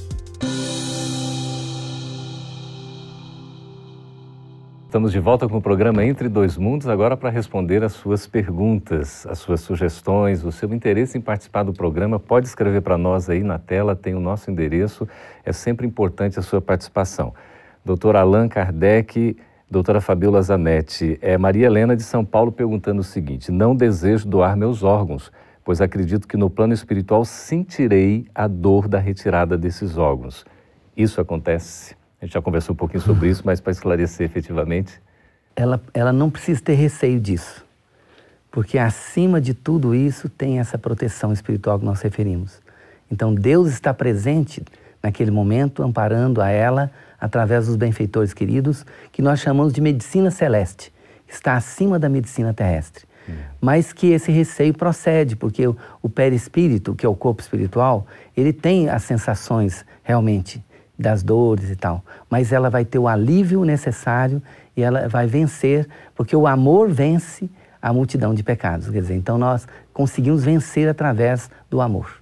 Estamos 4.86 5.12
de 5.12 5.20
volta 5.20 5.48
com 5.48 5.56
o 5.56 5.62
programa 5.62 6.04
Entre 6.04 6.28
Dois 6.28 6.56
Mundos, 6.56 6.88
agora 6.88 7.16
para 7.16 7.30
responder 7.30 7.84
as 7.84 7.92
suas 7.92 8.26
perguntas, 8.26 9.24
as 9.28 9.38
suas 9.38 9.60
sugestões, 9.60 10.44
o 10.44 10.50
seu 10.50 10.74
interesse 10.74 11.16
em 11.16 11.20
participar 11.20 11.62
do 11.62 11.72
programa. 11.72 12.18
Pode 12.18 12.48
escrever 12.48 12.80
para 12.80 12.98
nós 12.98 13.30
aí 13.30 13.44
na 13.44 13.56
tela, 13.56 13.94
tem 13.94 14.16
o 14.16 14.20
nosso 14.20 14.50
endereço. 14.50 15.06
É 15.44 15.52
sempre 15.52 15.86
importante 15.86 16.40
a 16.40 16.42
sua 16.42 16.60
participação 16.60 17.32
doutor 17.84 18.16
Allan 18.16 18.48
Kardec, 18.48 19.36
doutora 19.70 20.00
Fabiola 20.00 20.40
Zanetti. 20.42 21.18
É 21.20 21.36
Maria 21.36 21.66
Helena 21.66 21.96
de 21.96 22.02
São 22.02 22.24
Paulo 22.24 22.52
perguntando 22.52 23.00
o 23.00 23.04
seguinte: 23.04 23.50
Não 23.50 23.74
desejo 23.74 24.28
doar 24.28 24.56
meus 24.56 24.82
órgãos, 24.82 25.32
pois 25.64 25.80
acredito 25.80 26.28
que 26.28 26.36
no 26.36 26.48
plano 26.48 26.72
espiritual 26.72 27.24
sentirei 27.24 28.26
a 28.34 28.46
dor 28.46 28.88
da 28.88 28.98
retirada 28.98 29.56
desses 29.58 29.96
órgãos. 29.96 30.44
Isso 30.96 31.20
acontece? 31.20 31.96
A 32.20 32.24
gente 32.24 32.34
já 32.34 32.42
conversou 32.42 32.74
um 32.74 32.76
pouquinho 32.76 33.02
sobre 33.02 33.28
isso, 33.28 33.42
mas 33.44 33.60
para 33.60 33.72
esclarecer 33.72 34.24
efetivamente. 34.24 35.00
Ela, 35.56 35.82
ela 35.92 36.12
não 36.12 36.30
precisa 36.30 36.62
ter 36.62 36.74
receio 36.74 37.20
disso, 37.20 37.64
porque 38.50 38.78
acima 38.78 39.40
de 39.40 39.52
tudo 39.52 39.94
isso 39.94 40.28
tem 40.28 40.58
essa 40.60 40.78
proteção 40.78 41.32
espiritual 41.32 41.78
que 41.78 41.84
nós 41.84 42.00
referimos. 42.00 42.60
Então 43.10 43.34
Deus 43.34 43.68
está 43.68 43.92
presente 43.92 44.62
naquele 45.02 45.30
momento, 45.30 45.82
amparando 45.82 46.40
a 46.40 46.48
ela 46.48 46.90
através 47.22 47.68
dos 47.68 47.76
benfeitores 47.76 48.34
queridos, 48.34 48.84
que 49.12 49.22
nós 49.22 49.38
chamamos 49.38 49.72
de 49.72 49.80
medicina 49.80 50.28
celeste, 50.28 50.92
está 51.28 51.54
acima 51.54 51.96
da 51.96 52.08
medicina 52.08 52.52
terrestre. 52.52 53.04
Uhum. 53.28 53.34
Mas 53.60 53.92
que 53.92 54.08
esse 54.08 54.32
receio 54.32 54.74
procede, 54.74 55.36
porque 55.36 55.64
o, 55.68 55.76
o 56.02 56.08
perispírito, 56.08 56.96
que 56.96 57.06
é 57.06 57.08
o 57.08 57.14
corpo 57.14 57.40
espiritual, 57.40 58.08
ele 58.36 58.52
tem 58.52 58.88
as 58.90 59.04
sensações 59.04 59.86
realmente 60.02 60.60
das 60.98 61.22
dores 61.22 61.70
e 61.70 61.76
tal, 61.76 62.04
mas 62.28 62.52
ela 62.52 62.68
vai 62.68 62.84
ter 62.84 62.98
o 62.98 63.06
alívio 63.06 63.64
necessário 63.64 64.42
e 64.76 64.82
ela 64.82 65.08
vai 65.08 65.28
vencer, 65.28 65.88
porque 66.16 66.34
o 66.34 66.44
amor 66.44 66.90
vence 66.90 67.48
a 67.80 67.92
multidão 67.92 68.34
de 68.34 68.42
pecados. 68.42 68.90
Quer 68.90 69.00
dizer, 69.00 69.14
então 69.14 69.38
nós 69.38 69.64
conseguimos 69.92 70.42
vencer 70.42 70.88
através 70.88 71.48
do 71.70 71.80
amor. 71.80 72.21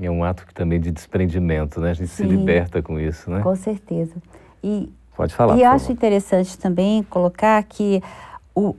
É 0.00 0.10
um 0.10 0.24
ato 0.24 0.44
também 0.52 0.80
de 0.80 0.90
desprendimento, 0.90 1.80
né? 1.80 1.90
A 1.90 1.94
gente 1.94 2.08
Sim, 2.08 2.24
se 2.24 2.28
liberta 2.28 2.82
com 2.82 2.98
isso, 2.98 3.30
né? 3.30 3.40
Com 3.40 3.54
certeza. 3.54 4.14
E, 4.62 4.92
Pode 5.16 5.34
falar. 5.34 5.56
E 5.56 5.62
acho 5.62 5.84
favor. 5.84 5.92
interessante 5.92 6.58
também 6.58 7.02
colocar 7.04 7.62
que 7.62 8.02
o, 8.54 8.74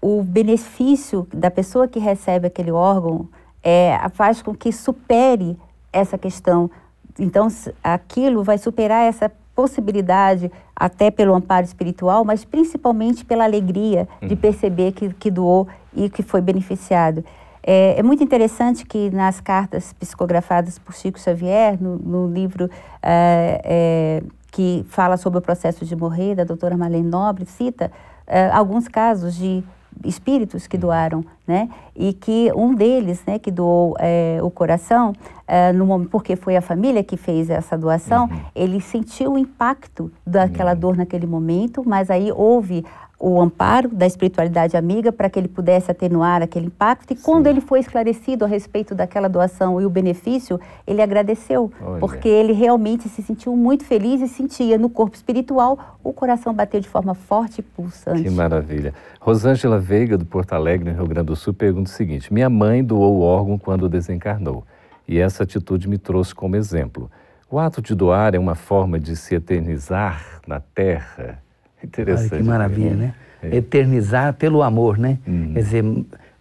o 0.00 0.22
benefício 0.22 1.26
da 1.32 1.50
pessoa 1.50 1.86
que 1.86 1.98
recebe 1.98 2.48
aquele 2.48 2.72
órgão 2.72 3.28
é, 3.62 3.96
faz 4.12 4.42
com 4.42 4.54
que 4.54 4.72
supere 4.72 5.56
essa 5.92 6.18
questão. 6.18 6.70
Então, 7.18 7.48
aquilo 7.82 8.42
vai 8.42 8.58
superar 8.58 9.08
essa 9.08 9.30
possibilidade, 9.54 10.52
até 10.74 11.10
pelo 11.10 11.34
amparo 11.34 11.64
espiritual, 11.64 12.24
mas 12.24 12.44
principalmente 12.44 13.24
pela 13.24 13.44
alegria 13.44 14.06
de 14.20 14.34
uhum. 14.34 14.40
perceber 14.40 14.92
que, 14.92 15.08
que 15.14 15.30
doou 15.30 15.66
e 15.94 16.10
que 16.10 16.22
foi 16.22 16.42
beneficiado. 16.42 17.24
É, 17.68 17.98
é, 17.98 18.02
muito 18.02 18.22
interessante 18.22 18.86
que 18.86 19.10
nas 19.10 19.40
cartas 19.40 19.92
psicografadas 19.92 20.78
por 20.78 20.94
Chico 20.94 21.18
Xavier, 21.18 21.76
no, 21.82 21.98
no 21.98 22.32
livro 22.32 22.70
é, 23.02 23.60
é, 23.64 24.22
que 24.52 24.86
fala 24.88 25.16
sobre 25.16 25.40
o 25.40 25.42
processo 25.42 25.84
de 25.84 25.96
morrer, 25.96 26.36
da 26.36 26.44
doutora 26.44 26.76
Marlene 26.76 27.08
Nobre, 27.08 27.44
cita 27.44 27.90
é, 28.24 28.48
alguns 28.50 28.86
casos 28.86 29.34
de 29.34 29.64
espíritos 30.04 30.68
que 30.68 30.78
doaram, 30.78 31.24
né? 31.46 31.68
E 31.94 32.12
que 32.12 32.50
um 32.54 32.74
deles, 32.74 33.22
né, 33.26 33.38
que 33.38 33.50
doou 33.50 33.94
é, 33.98 34.38
o 34.42 34.50
coração, 34.50 35.12
é, 35.46 35.72
no 35.72 35.86
momento, 35.86 36.10
porque 36.10 36.34
foi 36.34 36.56
a 36.56 36.60
família 36.60 37.04
que 37.04 37.16
fez 37.16 37.48
essa 37.48 37.78
doação, 37.78 38.24
uhum. 38.24 38.40
ele 38.54 38.80
sentiu 38.80 39.34
o 39.34 39.38
impacto 39.38 40.10
daquela 40.26 40.72
uhum. 40.72 40.78
dor 40.78 40.96
naquele 40.96 41.26
momento, 41.26 41.82
mas 41.86 42.10
aí 42.10 42.32
houve 42.32 42.84
o 43.18 43.40
amparo 43.40 43.88
da 43.88 44.06
espiritualidade 44.06 44.76
amiga 44.76 45.10
para 45.10 45.30
que 45.30 45.38
ele 45.38 45.48
pudesse 45.48 45.90
atenuar 45.90 46.42
aquele 46.42 46.66
impacto. 46.66 47.12
E 47.12 47.16
Sim. 47.16 47.22
quando 47.22 47.46
ele 47.46 47.60
foi 47.60 47.80
esclarecido 47.80 48.44
a 48.44 48.48
respeito 48.48 48.94
daquela 48.94 49.28
doação 49.28 49.80
e 49.80 49.86
o 49.86 49.90
benefício, 49.90 50.60
ele 50.86 51.00
agradeceu, 51.00 51.72
Olha. 51.80 51.98
porque 51.98 52.28
ele 52.28 52.52
realmente 52.52 53.08
se 53.08 53.22
sentiu 53.22 53.56
muito 53.56 53.84
feliz 53.84 54.20
e 54.20 54.28
sentia 54.28 54.76
no 54.76 54.90
corpo 54.90 55.16
espiritual 55.16 55.96
o 56.04 56.12
coração 56.12 56.52
bater 56.52 56.80
de 56.80 56.88
forma 56.88 57.14
forte 57.14 57.60
e 57.60 57.62
pulsante. 57.62 58.22
Que 58.22 58.30
maravilha. 58.30 58.92
Rosângela 59.18 59.78
Veiga, 59.78 60.18
do 60.18 60.24
Porto 60.24 60.52
Alegre, 60.52 60.90
no 60.90 60.96
Rio 60.96 61.08
Grande 61.08 61.26
do 61.26 61.35
Sul, 61.36 61.54
pergunta 61.54 61.90
o 61.90 61.92
seguinte: 61.92 62.32
Minha 62.32 62.50
mãe 62.50 62.82
doou 62.82 63.16
o 63.16 63.20
órgão 63.20 63.58
quando 63.58 63.88
desencarnou, 63.88 64.64
e 65.06 65.18
essa 65.18 65.42
atitude 65.42 65.88
me 65.88 65.98
trouxe 65.98 66.34
como 66.34 66.56
exemplo. 66.56 67.10
O 67.48 67.58
ato 67.58 67.80
de 67.80 67.94
doar 67.94 68.34
é 68.34 68.38
uma 68.38 68.56
forma 68.56 68.98
de 68.98 69.14
se 69.14 69.34
eternizar 69.34 70.40
na 70.46 70.58
Terra 70.58 71.40
Interessante. 71.82 72.32
Olha 72.32 72.42
que 72.42 72.48
maravilha, 72.48 72.94
né? 72.94 73.14
É. 73.42 73.56
Eternizar 73.56 74.34
pelo 74.34 74.62
amor, 74.62 74.98
né? 74.98 75.18
Uhum. 75.26 75.52
Quer 75.52 75.60
dizer, 75.60 75.84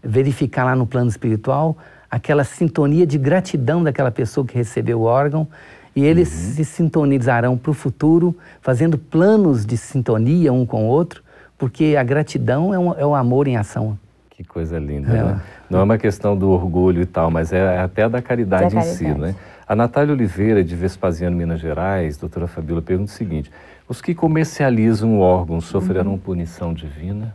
verificar 0.03 0.63
lá 0.63 0.75
no 0.75 0.88
plano 0.88 1.10
espiritual 1.10 1.77
aquela 2.10 2.43
sintonia 2.43 3.05
de 3.05 3.17
gratidão 3.17 3.84
daquela 3.84 4.12
pessoa 4.12 4.45
que 4.45 4.55
recebeu 4.55 5.01
o 5.01 5.03
órgão 5.03 5.47
e 5.95 6.05
eles 6.05 6.31
uhum. 6.31 6.53
se 6.53 6.65
sintonizarão 6.65 7.58
para 7.58 7.71
o 7.71 7.73
futuro, 7.73 8.36
fazendo 8.62 8.97
planos 8.97 9.65
de 9.65 9.77
sintonia 9.77 10.53
um 10.53 10.65
com 10.65 10.86
o 10.86 10.88
outro, 10.88 11.23
porque 11.58 11.95
a 11.97 12.03
gratidão 12.03 12.73
é, 12.73 12.79
um, 12.79 12.93
é 12.93 13.05
o 13.05 13.15
amor 13.15 13.47
em 13.47 13.58
ação. 13.58 13.97
Que 14.36 14.43
coisa 14.43 14.78
linda, 14.78 15.15
é. 15.15 15.24
né? 15.24 15.41
Não 15.69 15.80
é 15.80 15.84
uma 15.84 15.98
questão 15.98 16.36
do 16.36 16.50
orgulho 16.50 17.02
e 17.02 17.06
tal, 17.06 17.32
mas 17.32 17.54
é 17.54 17.80
até 17.80 18.10
da 18.10 18.21
caridade, 18.21 18.76
caridade. 18.76 18.89
em 18.89 18.93
si, 18.93 19.08
né? 19.08 19.34
A 19.65 19.74
Natália 19.74 20.13
Oliveira, 20.13 20.62
de 20.62 20.76
Vespasiano, 20.76 21.38
Minas 21.38 21.62
Gerais, 21.62 22.17
doutora 22.17 22.45
Fabíola, 22.45 22.82
pergunta 22.82 23.10
o 23.10 23.15
seguinte: 23.15 23.50
os 23.88 24.02
que 24.02 24.13
comercializam 24.13 25.17
o 25.17 25.19
órgão 25.21 25.62
sofrerão 25.62 26.12
uhum. 26.12 26.17
punição 26.17 26.74
divina? 26.74 27.34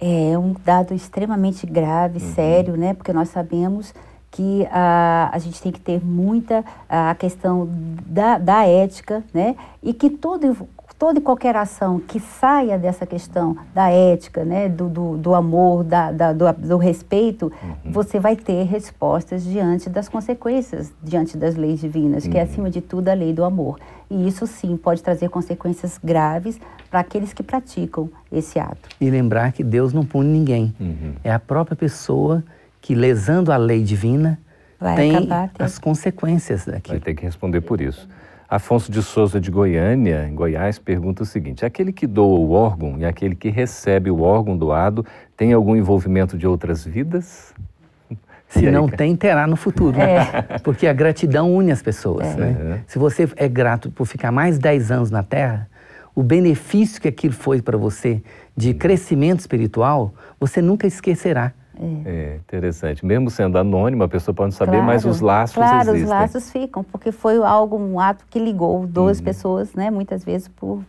É 0.00 0.36
um 0.36 0.52
dado 0.64 0.92
extremamente 0.92 1.64
grave, 1.64 2.20
uhum. 2.20 2.34
sério, 2.34 2.76
né? 2.76 2.92
Porque 2.92 3.12
nós 3.12 3.28
sabemos 3.28 3.94
que 4.32 4.66
a, 4.72 5.30
a 5.32 5.38
gente 5.38 5.62
tem 5.62 5.70
que 5.70 5.78
ter 5.78 6.04
muita 6.04 6.64
a 6.88 7.14
questão 7.14 7.68
da, 8.04 8.36
da 8.36 8.66
ética, 8.66 9.22
né? 9.32 9.54
E 9.80 9.94
que 9.94 10.10
todo, 10.10 10.66
toda 11.02 11.18
e 11.18 11.20
qualquer 11.20 11.56
ação 11.56 11.98
que 11.98 12.20
saia 12.20 12.78
dessa 12.78 13.04
questão 13.04 13.56
da 13.74 13.90
ética, 13.90 14.44
né, 14.44 14.68
do, 14.68 14.88
do, 14.88 15.16
do 15.16 15.34
amor, 15.34 15.82
da, 15.82 16.12
da 16.12 16.32
do, 16.32 16.52
do, 16.52 16.76
respeito, 16.76 17.52
uhum. 17.60 17.90
você 17.90 18.20
vai 18.20 18.36
ter 18.36 18.62
respostas 18.62 19.42
diante 19.42 19.90
das 19.90 20.08
consequências, 20.08 20.92
diante 21.02 21.36
das 21.36 21.56
leis 21.56 21.80
divinas, 21.80 22.24
uhum. 22.24 22.30
que 22.30 22.38
é, 22.38 22.44
uhum. 22.44 22.48
acima 22.48 22.70
de 22.70 22.80
tudo, 22.80 23.08
a 23.08 23.14
lei 23.14 23.32
do 23.32 23.42
amor. 23.42 23.80
E 24.08 24.28
isso, 24.28 24.46
sim, 24.46 24.76
pode 24.76 25.02
trazer 25.02 25.28
consequências 25.28 25.98
graves 25.98 26.60
para 26.88 27.00
aqueles 27.00 27.32
que 27.32 27.42
praticam 27.42 28.08
esse 28.30 28.60
ato. 28.60 28.88
E 29.00 29.10
lembrar 29.10 29.50
que 29.50 29.64
Deus 29.64 29.92
não 29.92 30.04
pune 30.06 30.28
ninguém. 30.28 30.72
Uhum. 30.78 31.14
É 31.24 31.32
a 31.32 31.40
própria 31.40 31.74
pessoa 31.74 32.44
que, 32.80 32.94
lesando 32.94 33.50
a 33.50 33.56
lei 33.56 33.82
divina, 33.82 34.38
vai 34.78 34.94
tem 34.94 35.28
as 35.58 35.80
consequências 35.80 36.64
daquilo. 36.64 36.98
Vai 36.98 37.00
ter 37.00 37.14
que 37.14 37.24
responder 37.24 37.60
por 37.60 37.80
isso. 37.80 38.08
Afonso 38.52 38.92
de 38.92 39.02
Souza 39.02 39.40
de 39.40 39.50
Goiânia, 39.50 40.28
em 40.28 40.34
Goiás, 40.34 40.78
pergunta 40.78 41.22
o 41.22 41.24
seguinte: 41.26 41.64
aquele 41.64 41.90
que 41.90 42.06
doa 42.06 42.38
o 42.38 42.50
órgão 42.50 42.98
e 42.98 43.04
aquele 43.06 43.34
que 43.34 43.48
recebe 43.48 44.10
o 44.10 44.20
órgão 44.20 44.58
doado 44.58 45.06
tem 45.34 45.54
algum 45.54 45.74
envolvimento 45.74 46.36
de 46.36 46.46
outras 46.46 46.84
vidas? 46.84 47.54
Se 48.50 48.70
não 48.70 48.86
tem, 48.86 49.16
terá 49.16 49.46
no 49.46 49.56
futuro. 49.56 49.98
É. 49.98 50.42
Porque 50.62 50.86
a 50.86 50.92
gratidão 50.92 51.50
une 51.56 51.72
as 51.72 51.80
pessoas. 51.80 52.26
É. 52.26 52.36
Né? 52.36 52.80
Se 52.86 52.98
você 52.98 53.26
é 53.36 53.48
grato 53.48 53.90
por 53.90 54.04
ficar 54.04 54.30
mais 54.30 54.58
10 54.58 54.90
anos 54.90 55.10
na 55.10 55.22
Terra, 55.22 55.66
o 56.14 56.22
benefício 56.22 57.00
que 57.00 57.08
aquilo 57.08 57.32
foi 57.32 57.62
para 57.62 57.78
você 57.78 58.22
de 58.54 58.74
crescimento 58.74 59.40
espiritual, 59.40 60.12
você 60.38 60.60
nunca 60.60 60.86
esquecerá. 60.86 61.54
É. 61.78 62.10
é. 62.10 62.36
interessante. 62.36 63.04
Mesmo 63.04 63.30
sendo 63.30 63.58
anônimo, 63.58 64.02
a 64.04 64.08
pessoa 64.08 64.34
pode 64.34 64.54
saber, 64.54 64.72
claro, 64.72 64.86
mas 64.86 65.04
os 65.04 65.20
laços 65.20 65.56
claro, 65.56 65.90
existem. 65.90 66.04
Claro, 66.04 66.24
os 66.24 66.34
laços 66.34 66.50
ficam, 66.50 66.84
porque 66.84 67.10
foi 67.10 67.36
algo, 67.38 67.76
um 67.76 67.98
ato 67.98 68.24
que 68.30 68.38
ligou 68.38 68.86
duas 68.86 69.18
uhum. 69.18 69.24
pessoas, 69.24 69.74
né? 69.74 69.90
Muitas 69.90 70.24
vezes 70.24 70.48
por, 70.48 70.82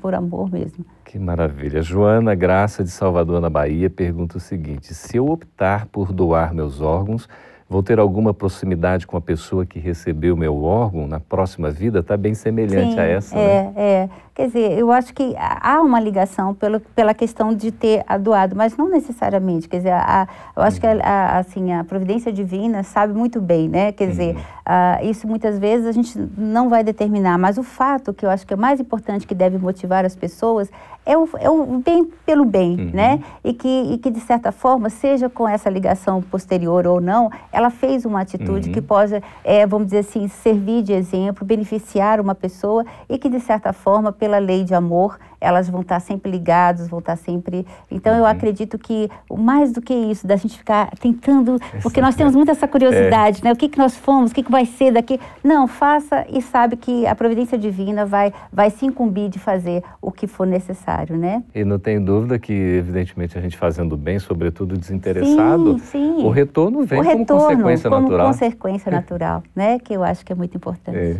por 0.00 0.14
amor 0.14 0.50
mesmo. 0.50 0.84
Que 1.04 1.18
maravilha. 1.18 1.82
Joana 1.82 2.34
Graça, 2.34 2.82
de 2.82 2.90
Salvador, 2.90 3.40
na 3.40 3.50
Bahia, 3.50 3.90
pergunta 3.90 4.38
o 4.38 4.40
seguinte: 4.40 4.94
se 4.94 5.16
eu 5.16 5.28
optar 5.28 5.86
por 5.86 6.12
doar 6.12 6.54
meus 6.54 6.80
órgãos, 6.80 7.28
vou 7.72 7.82
ter 7.82 7.98
alguma 7.98 8.34
proximidade 8.34 9.06
com 9.06 9.16
a 9.16 9.20
pessoa 9.20 9.64
que 9.64 9.78
recebeu 9.78 10.36
meu 10.36 10.62
órgão 10.62 11.08
na 11.08 11.18
próxima 11.18 11.70
vida? 11.70 12.00
Está 12.00 12.18
bem 12.18 12.34
semelhante 12.34 12.92
Sim, 12.92 13.00
a 13.00 13.04
essa, 13.04 13.38
é, 13.38 13.62
né? 13.62 13.72
É, 13.74 14.08
Quer 14.34 14.46
dizer, 14.46 14.78
eu 14.78 14.90
acho 14.90 15.12
que 15.12 15.34
há 15.36 15.78
uma 15.82 16.00
ligação 16.00 16.54
pelo, 16.54 16.80
pela 16.80 17.12
questão 17.12 17.54
de 17.54 17.70
ter 17.70 18.02
doado, 18.18 18.56
mas 18.56 18.74
não 18.74 18.88
necessariamente. 18.88 19.68
Quer 19.68 19.76
dizer, 19.76 19.92
a, 19.92 20.26
eu 20.56 20.62
acho 20.62 20.76
uhum. 20.76 20.80
que 20.80 20.86
a, 20.86 21.00
a, 21.02 21.38
assim, 21.38 21.72
a 21.74 21.84
providência 21.84 22.32
divina 22.32 22.82
sabe 22.82 23.12
muito 23.12 23.42
bem, 23.42 23.68
né? 23.68 23.92
Quer 23.92 24.04
uhum. 24.04 24.10
dizer, 24.10 24.36
a, 24.64 25.00
isso 25.02 25.28
muitas 25.28 25.58
vezes 25.58 25.86
a 25.86 25.92
gente 25.92 26.18
não 26.38 26.70
vai 26.70 26.82
determinar, 26.82 27.36
mas 27.36 27.58
o 27.58 27.62
fato 27.62 28.14
que 28.14 28.24
eu 28.24 28.30
acho 28.30 28.46
que 28.46 28.54
é 28.54 28.56
mais 28.56 28.80
importante 28.80 29.26
que 29.26 29.34
deve 29.34 29.58
motivar 29.58 30.02
as 30.02 30.16
pessoas 30.16 30.70
é 31.04 31.18
o, 31.18 31.28
é 31.38 31.50
o 31.50 31.82
bem 31.84 32.10
pelo 32.24 32.46
bem, 32.46 32.80
uhum. 32.80 32.90
né? 32.94 33.22
E 33.44 33.52
que, 33.52 33.68
e 33.68 33.98
que, 33.98 34.10
de 34.10 34.20
certa 34.20 34.50
forma, 34.50 34.88
seja 34.88 35.28
com 35.28 35.46
essa 35.46 35.68
ligação 35.68 36.22
posterior 36.22 36.86
ou 36.86 37.02
não, 37.02 37.30
ela 37.52 37.61
fez 37.70 38.04
uma 38.04 38.20
atitude 38.20 38.70
que 38.70 38.80
uhum. 38.80 38.86
possa, 38.86 39.22
é, 39.44 39.66
vamos 39.66 39.88
dizer 39.88 39.98
assim, 39.98 40.28
servir 40.28 40.82
de 40.82 40.92
exemplo, 40.92 41.44
beneficiar 41.46 42.20
uma 42.20 42.34
pessoa 42.34 42.84
e 43.08 43.18
que, 43.18 43.28
de 43.28 43.40
certa 43.40 43.72
forma, 43.72 44.12
pela 44.12 44.38
lei 44.38 44.64
de 44.64 44.74
amor, 44.74 45.18
elas 45.42 45.68
vão 45.68 45.80
estar 45.80 46.00
sempre 46.00 46.30
ligadas, 46.30 46.88
vão 46.88 47.00
estar 47.00 47.16
sempre. 47.16 47.66
Então, 47.90 48.12
uhum. 48.12 48.20
eu 48.20 48.26
acredito 48.26 48.78
que 48.78 49.10
mais 49.30 49.72
do 49.72 49.82
que 49.82 49.92
isso, 49.92 50.26
da 50.26 50.36
gente 50.36 50.56
ficar 50.56 50.90
tentando, 51.00 51.58
porque 51.82 52.00
nós 52.00 52.14
temos 52.14 52.34
muita 52.34 52.52
essa 52.52 52.68
curiosidade, 52.68 53.40
é. 53.42 53.44
né? 53.44 53.52
O 53.52 53.56
que, 53.56 53.68
que 53.68 53.78
nós 53.78 53.96
fomos, 53.96 54.30
o 54.30 54.34
que, 54.34 54.42
que 54.42 54.50
vai 54.50 54.64
ser 54.64 54.92
daqui. 54.92 55.18
Não, 55.42 55.66
faça 55.66 56.24
e 56.28 56.40
sabe 56.40 56.76
que 56.76 57.06
a 57.06 57.14
providência 57.14 57.58
divina 57.58 58.06
vai, 58.06 58.32
vai 58.52 58.70
se 58.70 58.86
incumbir 58.86 59.28
de 59.28 59.38
fazer 59.38 59.82
o 60.00 60.12
que 60.12 60.26
for 60.26 60.46
necessário, 60.46 61.16
né? 61.16 61.42
E 61.54 61.64
não 61.64 61.78
tem 61.78 62.02
dúvida 62.02 62.38
que, 62.38 62.52
evidentemente, 62.52 63.36
a 63.36 63.40
gente 63.40 63.56
fazendo 63.56 63.96
bem, 63.96 64.18
sobretudo 64.18 64.76
desinteressado, 64.76 65.78
sim, 65.80 66.16
sim. 66.18 66.24
o 66.24 66.30
retorno 66.30 66.84
vem 66.84 67.00
o 67.00 67.02
retorno, 67.02 67.26
como 67.26 67.40
consequência 67.40 67.90
como 67.90 68.02
natural. 68.02 68.26
Consequência 68.28 68.92
natural, 68.92 69.42
né? 69.54 69.78
Que 69.78 69.94
eu 69.94 70.04
acho 70.04 70.24
que 70.24 70.32
é 70.32 70.36
muito 70.36 70.56
importante. 70.56 70.96
É. 70.96 71.16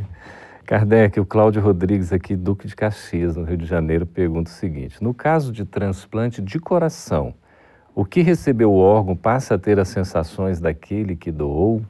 Kardec, 0.64 1.18
o 1.18 1.26
Cláudio 1.26 1.60
Rodrigues, 1.60 2.12
aqui, 2.12 2.36
Duque 2.36 2.66
de 2.66 2.76
Caxias, 2.76 3.36
no 3.36 3.44
Rio 3.44 3.56
de 3.56 3.66
Janeiro, 3.66 4.06
pergunta 4.06 4.50
o 4.50 4.54
seguinte: 4.54 5.02
no 5.02 5.12
caso 5.12 5.52
de 5.52 5.64
transplante 5.64 6.40
de 6.40 6.58
coração, 6.58 7.34
o 7.94 8.04
que 8.04 8.22
recebeu 8.22 8.72
o 8.72 8.78
órgão 8.78 9.16
passa 9.16 9.54
a 9.54 9.58
ter 9.58 9.78
as 9.78 9.88
sensações 9.88 10.60
daquele 10.60 11.16
que 11.16 11.30
doou? 11.30 11.82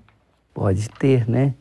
Pode 0.55 0.89
ter, 0.89 1.29
né? 1.29 1.55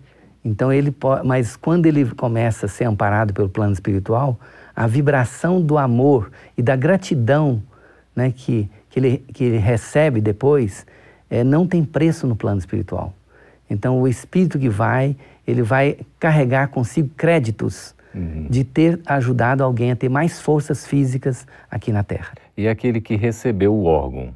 Então 0.43 0.71
ele 0.71 0.89
pode, 0.89 1.28
mas 1.28 1.56
quando 1.56 1.86
ele 1.86 2.06
começa 2.12 2.65
a 2.65 2.69
ser 2.69 2.86
amparado 2.86 3.34
pelo 3.34 3.50
plano 3.50 3.74
espiritual, 3.74 4.39
a 4.76 4.88
vibração 4.88 5.62
do 5.62 5.78
amor 5.78 6.32
e 6.58 6.63
da 6.63 6.76
gratidão, 6.76 7.62
né, 8.15 8.34
que, 8.36 8.69
que, 8.89 9.00
ele, 9.00 9.17
que 9.34 9.43
ele 9.43 9.58
recebe 9.58 10.19
depois, 10.19 10.86
é, 11.30 11.43
não 11.43 11.67
tem 11.67 11.84
preço 11.84 12.26
no 12.26 12.36
plano 12.36 12.58
espiritual. 12.58 13.13
Então 13.69 14.02
o 14.02 14.08
espírito 14.08 14.58
que 14.58 14.67
vai 14.67 15.15
ele 15.52 15.62
vai 15.62 15.98
carregar 16.20 16.68
consigo 16.70 17.10
créditos 17.16 17.94
uhum. 18.16 18.48
de 18.50 18.64
ter 18.64 19.00
ajudado 19.06 19.64
alguém 19.64 19.92
a 19.92 19.96
ter 19.96 20.10
mais 20.10 20.40
forças 20.40 20.86
físicas 20.86 21.46
aqui 21.70 21.92
na 21.92 22.04
Terra. 22.04 22.34
E 22.56 22.68
aquele 22.68 23.02
que 23.02 23.16
recebeu 23.16 23.74
o 23.74 23.86
órgão? 23.86 24.34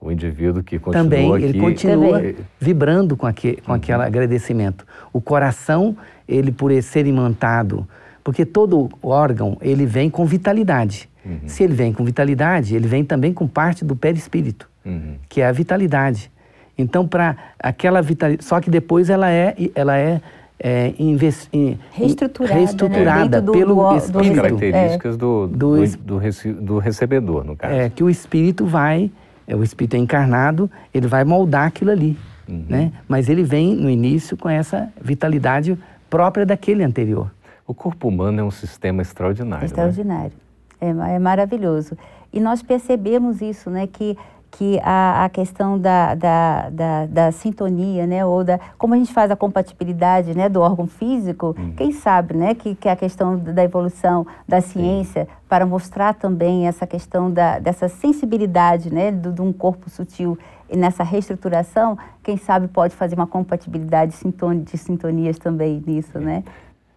O 0.00 0.12
indivíduo 0.12 0.62
que 0.62 0.78
continua 0.78 1.02
Também, 1.02 1.34
aqui... 1.34 1.44
ele 1.44 1.58
continua 1.58 2.18
Também. 2.18 2.36
vibrando 2.60 3.16
com, 3.16 3.26
aquele, 3.26 3.56
com 3.56 3.72
uhum. 3.72 3.76
aquele 3.76 4.02
agradecimento. 4.02 4.86
O 5.12 5.20
coração, 5.20 5.96
ele 6.28 6.52
por 6.52 6.70
ser 6.82 7.06
imantado, 7.06 7.88
porque 8.22 8.44
todo 8.44 8.90
órgão, 9.02 9.56
ele 9.62 9.86
vem 9.86 10.10
com 10.10 10.24
vitalidade. 10.26 11.08
Uhum. 11.24 11.40
Se 11.46 11.64
ele 11.64 11.72
vem 11.72 11.92
com 11.92 12.04
vitalidade, 12.04 12.76
ele 12.76 12.86
vem 12.86 13.02
também 13.02 13.32
com 13.32 13.48
parte 13.48 13.84
do 13.84 13.96
perispírito, 13.96 14.68
uhum. 14.84 15.16
que 15.28 15.40
é 15.40 15.46
a 15.46 15.52
vitalidade. 15.52 16.30
Então, 16.76 17.06
para 17.06 17.36
aquela 17.58 18.02
vitalidade. 18.02 18.44
Só 18.44 18.60
que 18.60 18.68
depois 18.68 19.08
ela 19.08 19.30
é, 19.30 19.54
ela 19.74 19.96
é, 19.96 20.20
é 20.58 20.94
invest, 20.98 21.50
reestruturada, 21.90 22.54
reestruturada 22.54 23.40
né? 23.40 23.52
pelo 23.52 23.74
do, 23.74 23.96
espírito. 23.96 24.30
As 24.30 24.36
características 24.36 25.14
é. 25.14 25.18
do, 25.18 25.46
do, 25.48 25.86
do, 25.86 26.20
do, 26.60 26.78
recebedor, 26.78 27.44
no 27.44 27.56
caso. 27.56 27.74
É, 27.74 27.90
que 27.90 28.02
o 28.02 28.08
espírito 28.08 28.64
vai, 28.64 29.10
é, 29.46 29.56
o 29.56 29.62
espírito 29.62 29.96
é 29.96 29.98
encarnado, 29.98 30.70
ele 30.92 31.06
vai 31.06 31.24
moldar 31.24 31.66
aquilo 31.66 31.90
ali. 31.90 32.16
Uhum. 32.48 32.64
Né? 32.68 32.92
Mas 33.08 33.28
ele 33.28 33.42
vem 33.42 33.74
no 33.74 33.90
início 33.90 34.36
com 34.36 34.48
essa 34.48 34.88
vitalidade 35.00 35.78
própria 36.08 36.46
daquele 36.46 36.82
anterior. 36.84 37.30
O 37.66 37.74
corpo 37.74 38.08
humano 38.08 38.40
é 38.40 38.44
um 38.44 38.50
sistema 38.50 39.02
extraordinário. 39.02 39.62
Né? 39.62 39.66
Extraordinário. 39.66 40.32
Né? 40.80 41.06
É, 41.10 41.14
é 41.14 41.18
maravilhoso. 41.18 41.96
E 42.32 42.40
nós 42.40 42.62
percebemos 42.62 43.40
isso, 43.40 43.70
né? 43.70 43.86
Que 43.86 44.16
que 44.56 44.78
a, 44.82 45.24
a 45.24 45.28
questão 45.28 45.76
da, 45.76 46.14
da, 46.14 46.70
da, 46.70 47.06
da, 47.06 47.32
sintonia, 47.32 48.06
né, 48.06 48.24
ou 48.24 48.44
da 48.44 48.60
como 48.78 48.94
a 48.94 48.96
gente 48.96 49.12
faz 49.12 49.30
a 49.30 49.36
compatibilidade, 49.36 50.36
né, 50.36 50.48
do 50.48 50.60
órgão 50.60 50.86
físico, 50.86 51.56
hum. 51.58 51.72
quem 51.76 51.90
sabe, 51.90 52.34
né, 52.34 52.54
que, 52.54 52.76
que 52.76 52.88
a 52.88 52.94
questão 52.94 53.36
da 53.36 53.64
evolução 53.64 54.24
da 54.46 54.60
ciência 54.60 55.24
Sim. 55.24 55.30
para 55.48 55.66
mostrar 55.66 56.14
também 56.14 56.68
essa 56.68 56.86
questão 56.86 57.32
da, 57.32 57.58
dessa 57.58 57.88
sensibilidade, 57.88 58.94
né, 58.94 59.10
do, 59.10 59.32
de 59.32 59.42
um 59.42 59.52
corpo 59.52 59.90
sutil 59.90 60.38
e 60.70 60.76
nessa 60.76 61.02
reestruturação, 61.02 61.98
quem 62.22 62.36
sabe 62.36 62.68
pode 62.68 62.94
fazer 62.94 63.16
uma 63.16 63.26
compatibilidade 63.26 64.12
de 64.62 64.78
sintonias 64.78 65.36
também 65.36 65.82
nisso, 65.84 66.18
né? 66.18 66.44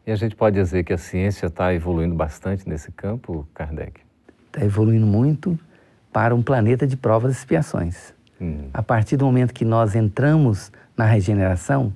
E 0.06 0.12
a 0.12 0.16
gente 0.16 0.36
pode 0.36 0.56
dizer 0.56 0.84
que 0.84 0.94
a 0.94 0.98
ciência 0.98 1.48
está 1.48 1.74
evoluindo 1.74 2.16
bastante 2.16 2.70
nesse 2.70 2.92
campo, 2.92 3.46
Kardec? 3.54 4.00
Está 4.48 4.64
evoluindo 4.64 5.06
muito 5.06 5.60
para 6.12 6.34
um 6.34 6.42
planeta 6.42 6.88
de 6.88 6.98
provas 6.98 7.34
e 7.34 7.38
expiações. 7.38 8.14
Hum. 8.42 8.70
A 8.74 8.84
partir 8.84 9.18
do 9.18 9.26
momento 9.26 9.54
que 9.54 9.66
nós 9.66 9.96
entramos 9.96 10.72
na 10.96 11.06
regeneração, 11.06 11.94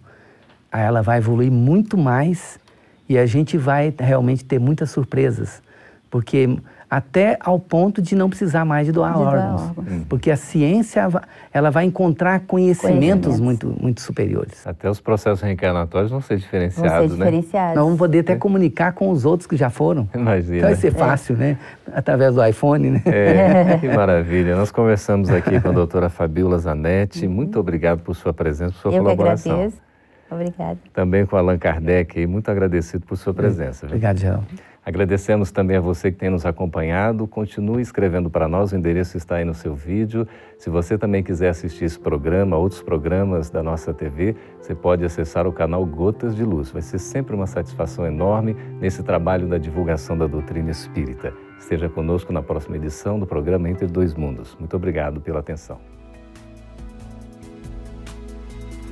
ela 0.71 1.01
vai 1.01 1.17
evoluir 1.17 1.51
muito 1.51 1.97
mais 1.97 2.59
e 3.07 3.17
a 3.17 3.25
gente 3.25 3.57
vai 3.57 3.93
realmente 3.97 4.45
ter 4.45 4.59
muitas 4.59 4.89
surpresas, 4.91 5.61
porque 6.09 6.57
até 6.91 7.37
ao 7.39 7.57
ponto 7.57 8.01
de 8.01 8.15
não 8.15 8.29
precisar 8.29 8.65
mais 8.65 8.85
de 8.85 8.91
doar 8.91 9.13
de 9.13 9.19
órgãos, 9.19 9.61
órgãos. 9.61 9.87
Hum. 9.89 10.03
porque 10.09 10.29
a 10.29 10.35
ciência 10.35 11.07
ela 11.53 11.69
vai 11.69 11.85
encontrar 11.85 12.41
conhecimentos, 12.41 13.39
muito 13.39 13.73
muito 13.79 14.01
superiores. 14.01 14.67
Até 14.67 14.89
os 14.89 14.99
processos 14.99 15.39
reencarnatórios 15.39 16.11
vão 16.11 16.19
ser 16.19 16.35
diferenciados, 16.35 16.91
vão 16.91 17.01
ser 17.01 17.17
né? 17.17 17.31
diferenciados. 17.31 17.75
Nós 17.75 17.85
vamos 17.85 17.97
poder 17.97 18.19
até 18.19 18.33
é. 18.33 18.35
comunicar 18.35 18.91
com 18.91 19.09
os 19.09 19.23
outros 19.23 19.47
que 19.47 19.55
já 19.55 19.69
foram. 19.69 20.09
Imagina. 20.13 20.57
Então 20.57 20.69
vai 20.69 20.75
ser 20.75 20.93
fácil, 20.93 21.35
é. 21.35 21.39
né? 21.39 21.57
Através 21.93 22.35
do 22.35 22.45
iPhone, 22.45 22.89
né? 22.89 23.01
É, 23.05 23.77
que 23.79 23.87
maravilha. 23.87 24.57
Nós 24.57 24.69
conversamos 24.69 25.29
aqui 25.29 25.61
com 25.61 25.69
a 25.69 25.71
doutora 25.71 26.09
Fabiola 26.09 26.59
Zanetti. 26.59 27.25
Uhum. 27.25 27.31
Muito 27.31 27.57
obrigado 27.57 27.99
por 27.99 28.13
sua 28.15 28.33
presença, 28.33 28.73
por 28.73 28.81
sua 28.81 28.91
Eu 28.91 29.01
colaboração. 29.01 29.53
Que 29.53 29.59
agradeço. 29.61 29.81
Obrigada. 30.29 30.79
Também 30.93 31.25
com 31.25 31.37
Allan 31.37 31.57
Kardec, 31.57 32.25
muito 32.27 32.49
agradecido 32.49 33.05
por 33.05 33.17
sua 33.17 33.33
presença. 33.33 33.85
Obrigado, 33.85 34.17
Geraldo. 34.17 34.47
Agradecemos 34.83 35.51
também 35.51 35.77
a 35.77 35.79
você 35.79 36.11
que 36.11 36.17
tem 36.17 36.31
nos 36.31 36.43
acompanhado. 36.43 37.27
Continue 37.27 37.83
escrevendo 37.83 38.31
para 38.31 38.47
nós, 38.47 38.71
o 38.71 38.75
endereço 38.75 39.15
está 39.15 39.35
aí 39.35 39.45
no 39.45 39.53
seu 39.53 39.75
vídeo. 39.75 40.27
Se 40.57 40.71
você 40.71 40.97
também 40.97 41.21
quiser 41.21 41.49
assistir 41.49 41.85
esse 41.85 41.99
programa, 41.99 42.57
outros 42.57 42.81
programas 42.81 43.51
da 43.51 43.61
nossa 43.61 43.93
TV, 43.93 44.35
você 44.59 44.73
pode 44.73 45.05
acessar 45.05 45.45
o 45.45 45.53
canal 45.53 45.85
Gotas 45.85 46.35
de 46.35 46.43
Luz. 46.43 46.71
Vai 46.71 46.81
ser 46.81 46.97
sempre 46.97 47.35
uma 47.35 47.45
satisfação 47.45 48.07
enorme 48.07 48.55
nesse 48.79 49.03
trabalho 49.03 49.47
da 49.47 49.59
divulgação 49.59 50.17
da 50.17 50.25
doutrina 50.25 50.71
espírita. 50.71 51.31
Esteja 51.59 51.87
conosco 51.87 52.33
na 52.33 52.41
próxima 52.41 52.75
edição 52.75 53.19
do 53.19 53.27
programa 53.27 53.69
Entre 53.69 53.85
Dois 53.85 54.15
Mundos. 54.15 54.57
Muito 54.59 54.75
obrigado 54.75 55.21
pela 55.21 55.41
atenção. 55.41 55.79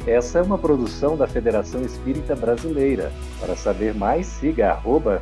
Essa 0.06 0.38
é 0.38 0.42
uma 0.44 0.58
produção 0.58 1.18
da 1.18 1.28
Federação 1.28 1.82
Espírita 1.82 2.36
Brasileira. 2.36 3.12
Para 3.40 3.56
saber 3.56 3.96
mais, 3.96 4.28
siga 4.28 4.70
arroba 4.70 5.22